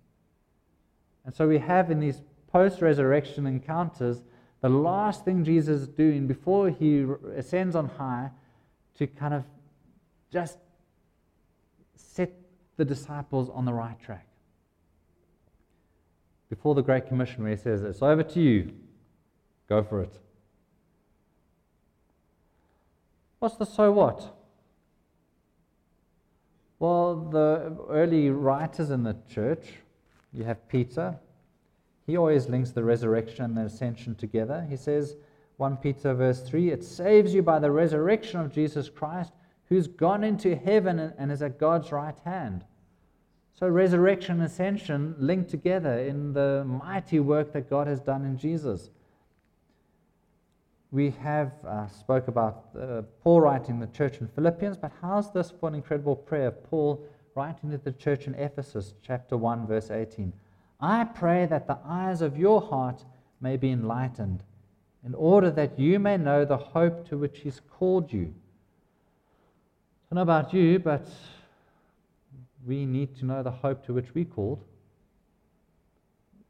And 1.27 1.35
so 1.35 1.47
we 1.47 1.59
have 1.59 1.91
in 1.91 2.01
these 2.01 2.23
post 2.51 2.81
resurrection 2.81 3.47
encounters 3.47 4.25
the 4.61 4.69
last 4.69 5.25
thing 5.25 5.45
Jesus 5.45 5.83
is 5.83 5.89
doing 5.89 6.27
before 6.27 6.71
he 6.71 7.05
ascends 7.37 7.77
on 7.77 7.89
high 7.89 8.31
to 8.97 9.07
kind 9.07 9.35
of 9.35 9.45
just 10.33 10.59
set 11.95 12.33
the 12.77 12.85
disciples 12.85 13.51
on 13.53 13.65
the 13.65 13.73
right 13.73 14.01
track. 14.01 14.27
Before 16.49 16.75
the 16.75 16.83
Great 16.83 17.07
Commission, 17.07 17.43
where 17.43 17.53
he 17.53 17.57
says, 17.57 17.83
It's 17.83 18.03
over 18.03 18.23
to 18.23 18.41
you, 18.41 18.73
go 19.69 19.83
for 19.83 20.03
it. 20.03 20.19
What's 23.39 23.57
the 23.57 23.67
so 23.67 23.93
what? 23.93 24.35
Well, 26.79 27.17
the 27.17 27.77
early 27.89 28.31
writers 28.31 28.91
in 28.91 29.03
the 29.03 29.17
church, 29.29 29.67
you 30.33 30.45
have 30.45 30.69
Peter, 30.69 31.19
he 32.07 32.17
always 32.17 32.49
links 32.49 32.71
the 32.71 32.85
resurrection 32.85 33.45
and 33.45 33.57
the 33.57 33.63
ascension 33.63 34.15
together. 34.15 34.65
He 34.69 34.77
says, 34.77 35.17
1 35.57 35.79
Peter 35.79 36.15
verse 36.15 36.43
3, 36.43 36.71
it 36.71 36.85
saves 36.85 37.35
you 37.35 37.43
by 37.43 37.59
the 37.59 37.71
resurrection 37.71 38.41
of 38.41 38.53
Jesus 38.53 38.89
Christ, 38.89 39.33
who's 39.69 39.89
gone 39.89 40.23
into 40.23 40.55
heaven 40.55 40.99
and 41.19 41.33
is 41.33 41.43
at 41.43 41.59
God's 41.59 41.91
right 41.91 42.19
hand. 42.25 42.65
So, 43.55 43.67
resurrection 43.69 44.37
and 44.37 44.43
ascension 44.43 45.17
linked 45.19 45.49
together 45.49 45.99
in 46.01 46.35
the 46.35 46.65
mighty 46.67 47.21
work 47.21 47.55
that 47.55 47.71
God 47.71 47.87
has 47.87 48.01
done 48.01 48.25
in 48.25 48.37
Jesus. 48.37 48.91
We 50.93 51.11
have 51.23 51.53
uh, 51.67 51.89
spoke 51.89 52.29
about 52.29 52.67
uh, 52.79 53.03
Paul 53.23 53.41
writing 53.41 53.81
the 53.81 53.87
church 53.89 54.21
in 54.21 54.29
Philippians, 54.29 54.77
but 54.77 54.93
how's 55.01 55.33
this 55.33 55.51
for 55.51 55.71
an 55.71 55.75
incredible 55.75 56.17
prayer? 56.17 56.49
Of 56.49 56.63
Paul 56.65 57.03
writing 57.35 57.71
to 57.71 57.79
the 57.79 57.93
church 57.93 58.27
in 58.27 58.35
Ephesus, 58.35 58.95
chapter 59.03 59.39
1, 59.39 59.67
verse 59.67 59.91
18. 59.91 60.33
I 60.81 61.05
pray 61.05 61.47
that 61.47 61.67
the 61.67 61.79
eyes 61.85 62.21
of 62.21 62.37
your 62.37 62.61
heart 62.61 63.05
may 63.41 63.57
be 63.57 63.71
enlightened, 63.71 64.43
in 65.05 65.15
order 65.15 65.51
that 65.51 65.79
you 65.79 65.99
may 65.99 66.17
know 66.17 66.45
the 66.45 66.57
hope 66.57 67.09
to 67.09 67.19
which 67.19 67.41
He's 67.41 67.61
called 67.71 68.13
you. 68.13 68.35
I 70.11 70.15
don't 70.15 70.17
know 70.17 70.23
about 70.23 70.53
you, 70.53 70.79
but 70.79 71.09
we 72.67 72.85
need 72.85 73.17
to 73.17 73.25
know 73.25 73.43
the 73.43 73.51
hope 73.51 73.85
to 73.87 73.95
which 73.95 74.15
we're 74.15 74.25
called. 74.25 74.63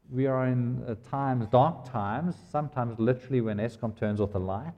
We 0.09 0.25
are 0.25 0.47
in 0.47 0.83
uh, 0.87 0.95
times, 1.09 1.47
dark 1.47 1.89
times, 1.89 2.35
sometimes 2.51 2.97
literally 2.99 3.41
when 3.41 3.57
Eskom 3.57 3.97
turns 3.97 4.21
off 4.21 4.31
the 4.31 4.39
light, 4.39 4.73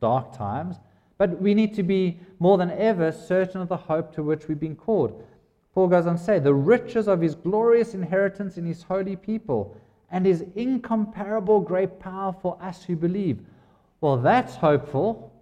dark 0.00 0.32
times. 0.36 0.76
But 1.18 1.40
we 1.40 1.52
need 1.52 1.74
to 1.74 1.82
be 1.82 2.20
more 2.38 2.58
than 2.58 2.70
ever 2.70 3.10
certain 3.10 3.60
of 3.60 3.68
the 3.68 3.76
hope 3.76 4.14
to 4.14 4.22
which 4.22 4.46
we've 4.46 4.60
been 4.60 4.76
called. 4.76 5.24
Paul 5.78 5.86
goes 5.86 6.08
on 6.08 6.16
to 6.16 6.20
say, 6.20 6.40
the 6.40 6.52
riches 6.52 7.06
of 7.06 7.20
his 7.20 7.36
glorious 7.36 7.94
inheritance 7.94 8.58
in 8.58 8.66
his 8.66 8.82
holy 8.82 9.14
people 9.14 9.76
and 10.10 10.26
his 10.26 10.44
incomparable 10.56 11.60
great 11.60 12.00
power 12.00 12.32
for 12.32 12.58
us 12.60 12.82
who 12.82 12.96
believe. 12.96 13.38
Well, 14.00 14.16
that's 14.16 14.56
hopeful. 14.56 15.32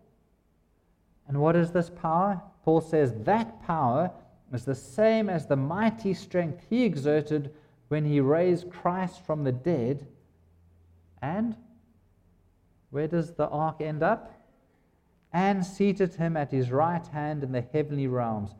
And 1.27 1.40
what 1.40 1.57
is 1.57 1.70
this 1.70 1.88
power? 1.88 2.42
Paul 2.66 2.83
says 2.83 3.14
that 3.20 3.66
power 3.66 4.11
is 4.53 4.66
the 4.66 4.75
same 4.75 5.31
as 5.31 5.46
the 5.46 5.57
mighty 5.57 6.12
strength 6.12 6.66
he 6.68 6.85
exerted 6.85 7.55
when 7.88 8.05
he 8.05 8.20
raised 8.20 8.68
Christ 8.68 9.25
from 9.25 9.42
the 9.42 9.53
dead. 9.53 10.07
And 11.22 11.57
where 12.90 13.09
does 13.09 13.33
the 13.33 13.49
arc 13.49 13.81
end 13.81 14.03
up? 14.03 14.35
And 15.33 15.64
seated 15.64 16.16
him 16.16 16.37
at 16.37 16.51
his 16.51 16.70
right 16.70 17.07
hand 17.07 17.42
in 17.42 17.53
the 17.53 17.64
heavenly 17.72 18.07
realms 18.07 18.55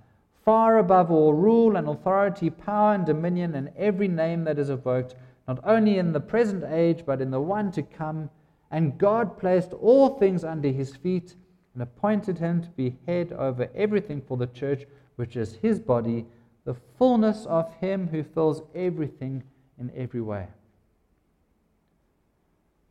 far 0.47 0.79
above 0.79 1.11
all 1.11 1.35
rule 1.35 1.77
and 1.77 1.89
authority, 1.89 2.49
power 2.49 2.95
and 2.95 3.05
dominion, 3.05 3.57
and 3.57 3.69
every 3.77 4.07
name 4.07 4.45
that 4.45 4.61
is 4.61 4.71
evoked, 4.71 5.17
not 5.49 5.59
only 5.65 5.99
in 5.99 6.13
the 6.13 6.21
present 6.21 6.63
age, 6.65 7.03
but 7.05 7.21
in 7.21 7.33
the 7.33 7.41
one 7.41 7.71
to 7.73 7.83
come. 7.83 8.31
And 8.71 8.97
God 8.97 9.39
placed 9.39 9.73
all 9.73 10.09
things 10.09 10.45
under 10.45 10.69
his 10.69 10.95
feet 10.95 11.35
and 11.75 11.83
appointed 11.83 12.39
him 12.39 12.63
to 12.63 12.69
be 12.71 12.97
head 13.07 13.33
over 13.33 13.69
everything 13.75 14.23
for 14.23 14.37
the 14.37 14.47
church, 14.47 14.87
which 15.17 15.37
is 15.37 15.57
his 15.57 15.81
body, 15.81 16.25
the 16.65 16.77
fullness 16.97 17.45
of 17.47 17.75
him 17.81 18.07
who 18.07 18.23
fills 18.23 18.63
everything 18.73 19.43
in 19.81 19.91
every 19.97 20.21
way. 20.21 20.47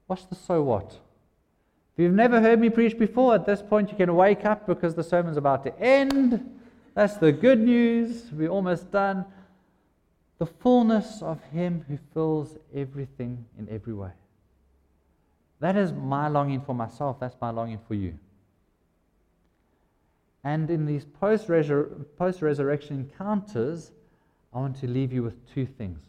What's 0.08 0.26
the 0.26 0.36
so 0.36 0.62
what? 0.62 1.00
If 1.94 2.04
you've 2.04 2.14
never 2.14 2.42
heard 2.42 2.60
me 2.60 2.70
preach 2.70 3.00
before, 3.00 3.34
at 3.34 3.46
this 3.46 3.62
point 3.62 3.92
you 3.92 3.98
can 3.98 4.14
wake 4.14 4.44
up 4.44 4.68
because 4.68 4.94
the 4.94 5.04
sermon's 5.04 5.38
about 5.38 5.64
to 5.64 5.80
end. 5.80 6.55
That's 6.96 7.18
the 7.18 7.32
good 7.32 7.60
news. 7.60 8.32
We're 8.32 8.50
almost 8.50 8.90
done. 8.90 9.26
The 10.38 10.46
fullness 10.46 11.22
of 11.22 11.44
Him 11.52 11.86
who 11.88 12.00
fills 12.14 12.58
everything 12.74 13.46
in 13.60 13.70
every 13.70 13.94
way. 13.94 14.12
That 15.60 15.76
is 15.76 15.94
my 15.94 16.28
longing 16.30 16.62
for 16.62 16.74
myself. 16.74 17.20
That's 17.20 17.36
my 17.40 17.52
longing 17.52 17.80
for 17.88 17.94
you. 17.94 18.18
And 20.44 20.70
in 20.70 20.86
these 20.86 21.06
post 21.06 21.50
resurrection 21.50 22.96
encounters, 22.98 23.92
I 24.54 24.60
want 24.60 24.78
to 24.78 24.88
leave 24.88 25.12
you 25.12 25.24
with 25.24 25.54
two 25.54 25.66
things. 25.66 26.04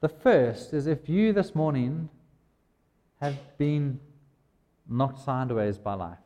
The 0.00 0.08
first 0.08 0.72
is 0.72 0.86
if 0.86 1.08
you 1.08 1.32
this 1.32 1.54
morning 1.54 2.08
have 3.20 3.36
been 3.56 3.98
knocked 4.88 5.20
sideways 5.24 5.78
by 5.78 5.94
life, 5.94 6.18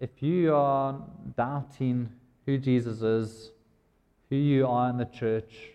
if 0.00 0.22
you 0.22 0.54
are 0.54 1.00
doubting 1.36 2.08
who 2.46 2.58
Jesus 2.58 3.02
is, 3.02 3.50
who 4.30 4.36
you 4.36 4.66
are 4.66 4.90
in 4.90 4.96
the 4.96 5.04
church, 5.06 5.70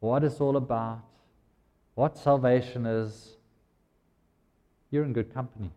what 0.00 0.24
it's 0.24 0.40
all 0.40 0.56
about, 0.56 1.02
what 1.94 2.16
salvation 2.16 2.86
is, 2.86 3.36
you're 4.90 5.04
in 5.04 5.12
good 5.12 5.32
company. 5.32 5.70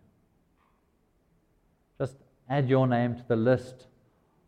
Just 1.99 2.15
add 2.49 2.69
your 2.69 2.88
name 2.88 3.15
to 3.15 3.23
the 3.27 3.36
list 3.36 3.88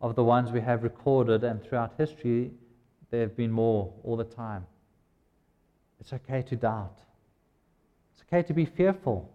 of 0.02 0.16
the 0.16 0.24
ones 0.24 0.52
we 0.52 0.62
have 0.62 0.84
recorded, 0.84 1.44
and 1.44 1.64
throughout 1.64 1.94
history, 1.98 2.52
there 3.12 3.22
have 3.22 3.36
been 3.36 3.52
more 3.52 3.94
all 4.04 4.16
the 4.16 4.24
time. 4.24 4.66
It's 6.00 6.14
okay 6.14 6.42
to 6.44 6.56
doubt. 6.56 7.00
It's 8.14 8.24
okay 8.28 8.44
to 8.44 8.54
be 8.54 8.66
fearful. 8.66 9.30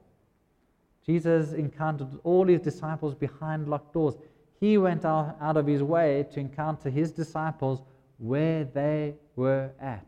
Jesus 1.11 1.55
encountered 1.55 2.07
all 2.23 2.47
his 2.47 2.61
disciples 2.61 3.17
behind 3.17 3.67
locked 3.67 3.93
doors. 3.93 4.15
He 4.61 4.79
went 4.79 5.05
out, 5.05 5.37
out 5.41 5.57
of 5.57 5.67
his 5.67 5.83
way 5.83 6.25
to 6.33 6.39
encounter 6.39 6.89
his 6.89 7.11
disciples 7.11 7.83
where 8.19 8.63
they 8.63 9.15
were 9.35 9.73
at. 9.81 10.07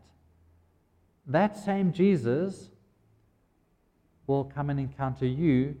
That 1.27 1.57
same 1.57 1.91
Jesus 1.91 2.69
will 4.27 4.45
come 4.45 4.69
and 4.69 4.79
encounter 4.79 5.25
you 5.25 5.75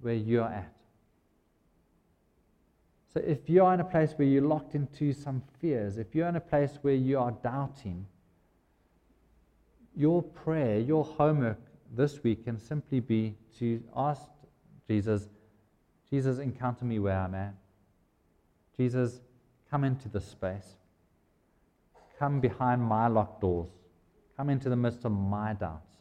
where 0.00 0.14
you're 0.14 0.44
at. 0.62 0.72
So 3.12 3.20
if 3.20 3.50
you're 3.50 3.74
in 3.74 3.80
a 3.80 3.84
place 3.84 4.12
where 4.16 4.26
you're 4.26 4.48
locked 4.54 4.74
into 4.74 5.12
some 5.12 5.42
fears, 5.60 5.98
if 5.98 6.14
you're 6.14 6.28
in 6.28 6.36
a 6.36 6.48
place 6.52 6.78
where 6.80 6.94
you 6.94 7.18
are 7.18 7.32
doubting, 7.42 8.06
your 9.94 10.22
prayer, 10.22 10.78
your 10.78 11.04
homework 11.04 11.60
this 11.94 12.22
week 12.22 12.44
can 12.44 12.58
simply 12.58 13.00
be 13.00 13.34
to 13.58 13.82
ask 13.94 14.22
Jesus, 14.88 15.28
Jesus, 16.10 16.38
encounter 16.38 16.84
me 16.84 16.98
where 16.98 17.18
I'm 17.18 17.34
at. 17.34 17.54
Jesus, 18.76 19.20
come 19.70 19.84
into 19.84 20.08
this 20.08 20.26
space. 20.26 20.76
Come 22.18 22.40
behind 22.40 22.82
my 22.82 23.08
locked 23.08 23.40
doors. 23.40 23.70
Come 24.36 24.50
into 24.50 24.68
the 24.68 24.76
midst 24.76 25.04
of 25.04 25.12
my 25.12 25.54
doubts. 25.54 25.96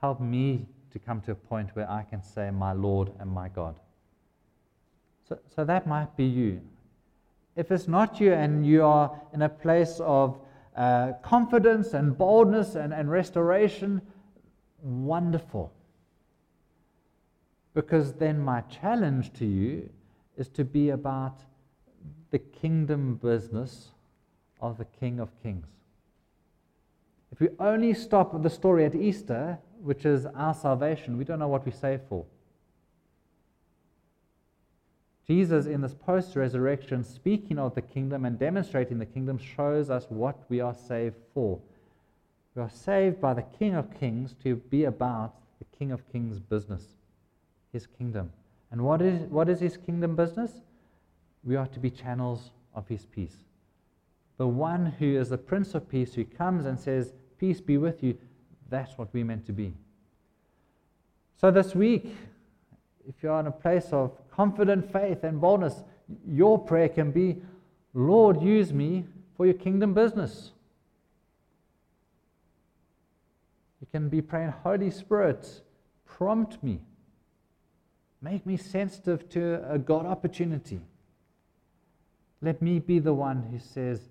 Help 0.00 0.20
me 0.20 0.66
to 0.92 0.98
come 0.98 1.20
to 1.22 1.32
a 1.32 1.34
point 1.34 1.70
where 1.74 1.90
I 1.90 2.02
can 2.02 2.22
say, 2.22 2.50
My 2.50 2.72
Lord 2.72 3.12
and 3.18 3.30
my 3.30 3.48
God. 3.48 3.76
So, 5.28 5.38
so 5.54 5.64
that 5.64 5.86
might 5.86 6.16
be 6.16 6.24
you. 6.24 6.60
If 7.56 7.70
it's 7.70 7.88
not 7.88 8.20
you 8.20 8.32
and 8.32 8.66
you 8.66 8.84
are 8.84 9.20
in 9.32 9.42
a 9.42 9.48
place 9.48 9.98
of 10.00 10.38
uh, 10.76 11.12
confidence 11.22 11.94
and 11.94 12.16
boldness 12.16 12.74
and, 12.74 12.92
and 12.92 13.10
restoration, 13.10 14.02
wonderful. 14.82 15.72
Because 17.76 18.14
then 18.14 18.40
my 18.40 18.62
challenge 18.62 19.34
to 19.34 19.44
you 19.44 19.90
is 20.38 20.48
to 20.48 20.64
be 20.64 20.88
about 20.88 21.42
the 22.30 22.38
kingdom 22.38 23.16
business 23.16 23.88
of 24.62 24.78
the 24.78 24.86
King 24.86 25.20
of 25.20 25.28
Kings. 25.42 25.66
If 27.30 27.38
we 27.38 27.50
only 27.60 27.92
stop 27.92 28.42
the 28.42 28.48
story 28.48 28.86
at 28.86 28.94
Easter, 28.94 29.58
which 29.82 30.06
is 30.06 30.24
our 30.24 30.54
salvation, 30.54 31.18
we 31.18 31.24
don't 31.24 31.38
know 31.38 31.48
what 31.48 31.66
we 31.66 31.70
save 31.70 32.00
for. 32.08 32.24
Jesus, 35.26 35.66
in 35.66 35.82
this 35.82 35.92
post 35.92 36.34
resurrection, 36.34 37.04
speaking 37.04 37.58
of 37.58 37.74
the 37.74 37.82
kingdom 37.82 38.24
and 38.24 38.38
demonstrating 38.38 38.98
the 38.98 39.04
kingdom, 39.04 39.36
shows 39.36 39.90
us 39.90 40.06
what 40.08 40.38
we 40.48 40.62
are 40.62 40.74
saved 40.74 41.16
for. 41.34 41.60
We 42.54 42.62
are 42.62 42.70
saved 42.70 43.20
by 43.20 43.34
the 43.34 43.42
King 43.42 43.74
of 43.74 43.92
Kings 44.00 44.34
to 44.44 44.56
be 44.56 44.84
about 44.84 45.34
the 45.58 45.66
King 45.76 45.92
of 45.92 46.10
Kings' 46.10 46.38
business, 46.38 46.95
his 47.76 47.86
kingdom. 47.86 48.32
And 48.70 48.80
what 48.80 49.02
is, 49.02 49.20
what 49.28 49.48
is 49.50 49.60
his 49.60 49.76
kingdom 49.76 50.16
business? 50.16 50.50
We 51.44 51.56
are 51.56 51.66
to 51.66 51.78
be 51.78 51.90
channels 51.90 52.50
of 52.74 52.88
his 52.88 53.04
peace. 53.04 53.36
The 54.38 54.46
one 54.46 54.86
who 54.98 55.18
is 55.18 55.28
the 55.28 55.38
Prince 55.38 55.74
of 55.74 55.88
Peace, 55.88 56.14
who 56.14 56.24
comes 56.24 56.64
and 56.64 56.80
says, 56.80 57.12
Peace 57.38 57.60
be 57.60 57.76
with 57.76 58.02
you, 58.02 58.16
that's 58.70 58.96
what 58.96 59.08
we're 59.12 59.26
meant 59.26 59.44
to 59.46 59.52
be. 59.52 59.74
So 61.38 61.50
this 61.50 61.74
week, 61.74 62.16
if 63.06 63.14
you're 63.22 63.38
in 63.40 63.46
a 63.46 63.52
place 63.52 63.88
of 63.92 64.10
confident 64.30 64.90
faith 64.90 65.22
and 65.22 65.38
boldness, 65.38 65.84
your 66.26 66.58
prayer 66.58 66.88
can 66.88 67.10
be, 67.10 67.36
Lord, 67.92 68.40
use 68.40 68.72
me 68.72 69.04
for 69.36 69.44
your 69.44 69.54
kingdom 69.54 69.92
business. 69.92 70.52
You 73.80 73.86
can 73.92 74.08
be 74.08 74.22
praying, 74.22 74.54
Holy 74.64 74.90
Spirit, 74.90 75.60
prompt 76.06 76.62
me. 76.62 76.80
Make 78.20 78.46
me 78.46 78.56
sensitive 78.56 79.28
to 79.30 79.62
a 79.70 79.78
God 79.78 80.06
opportunity. 80.06 80.80
Let 82.42 82.62
me 82.62 82.78
be 82.78 82.98
the 82.98 83.14
one 83.14 83.42
who 83.50 83.58
says, 83.58 84.08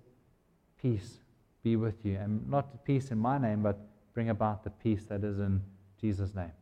Peace 0.80 1.18
be 1.62 1.76
with 1.76 2.04
you. 2.04 2.16
And 2.16 2.48
not 2.48 2.84
peace 2.84 3.10
in 3.10 3.18
my 3.18 3.38
name, 3.38 3.62
but 3.62 3.78
bring 4.14 4.30
about 4.30 4.62
the 4.62 4.70
peace 4.70 5.04
that 5.06 5.24
is 5.24 5.38
in 5.38 5.60
Jesus' 6.00 6.34
name. 6.34 6.52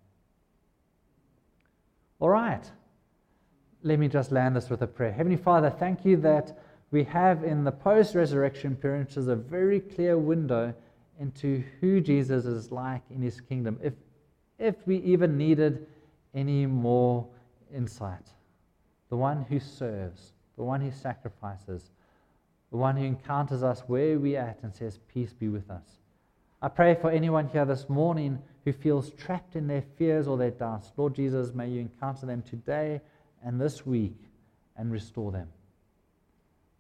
All 2.21 2.31
right. 2.31 2.65
Let 3.83 3.99
me 3.99 4.09
just 4.09 4.33
land 4.33 4.57
this 4.57 4.71
with 4.71 4.81
a 4.81 4.87
prayer. 4.87 5.13
Heavenly 5.13 5.37
Father, 5.37 5.69
thank 5.69 6.05
you 6.07 6.17
that 6.19 6.59
we 6.91 7.05
have 7.05 7.45
in 7.45 7.65
the 7.65 7.73
post 7.73 8.15
resurrection 8.15 8.77
period, 8.77 9.15
a 9.17 9.37
very 9.37 9.81
clear 9.81 10.17
window 10.17 10.73
into 11.21 11.63
who 11.81 12.01
Jesus 12.01 12.47
is 12.47 12.73
like 12.73 13.03
in 13.11 13.21
his 13.21 13.41
kingdom. 13.41 13.79
If, 13.83 13.93
if 14.59 14.75
we 14.87 14.97
even 14.99 15.37
needed 15.37 15.87
any 16.35 16.67
more 16.67 17.27
insight, 17.75 18.29
the 19.11 19.17
one 19.17 19.45
who 19.49 19.61
serves, 19.61 20.33
the 20.57 20.63
one 20.63 20.81
who 20.81 20.91
sacrifices, 20.91 21.91
the 22.71 22.77
one 22.77 22.97
who 22.97 23.05
encounters 23.05 23.63
us 23.63 23.83
where 23.87 24.19
we 24.19 24.37
at 24.37 24.59
and 24.63 24.75
says, 24.75 24.99
Peace 25.13 25.33
be 25.33 25.49
with 25.49 25.71
us. 25.71 25.99
I 26.63 26.69
pray 26.69 26.95
for 26.95 27.11
anyone 27.11 27.49
here 27.49 27.65
this 27.65 27.89
morning 27.89 28.39
who 28.65 28.73
feels 28.73 29.11
trapped 29.11 29.55
in 29.55 29.67
their 29.67 29.85
fears 29.97 30.27
or 30.27 30.39
their 30.39 30.51
doubts. 30.51 30.93
Lord 30.97 31.15
Jesus, 31.15 31.53
may 31.53 31.69
you 31.69 31.81
encounter 31.81 32.27
them 32.27 32.43
today 32.43 33.01
and 33.45 33.61
this 33.61 33.85
week 33.85 34.17
and 34.77 34.91
restore 34.91 35.31
them. 35.31 35.49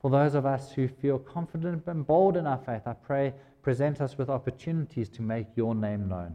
For 0.00 0.10
those 0.10 0.34
of 0.34 0.46
us 0.46 0.72
who 0.72 0.88
feel 0.88 1.18
confident 1.18 1.86
and 1.86 2.06
bold 2.06 2.36
in 2.36 2.46
our 2.46 2.58
faith, 2.58 2.82
I 2.86 2.94
pray, 2.94 3.34
present 3.62 4.00
us 4.00 4.18
with 4.18 4.28
opportunities 4.28 5.08
to 5.10 5.22
make 5.22 5.46
your 5.56 5.74
name 5.74 6.08
known. 6.08 6.34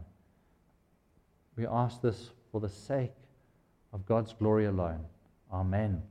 We 1.56 1.66
ask 1.66 2.00
this 2.00 2.30
for 2.50 2.60
the 2.60 2.68
sake 2.68 3.12
of 3.92 4.06
God's 4.06 4.32
glory 4.32 4.66
alone. 4.66 5.04
Amen. 5.52 6.02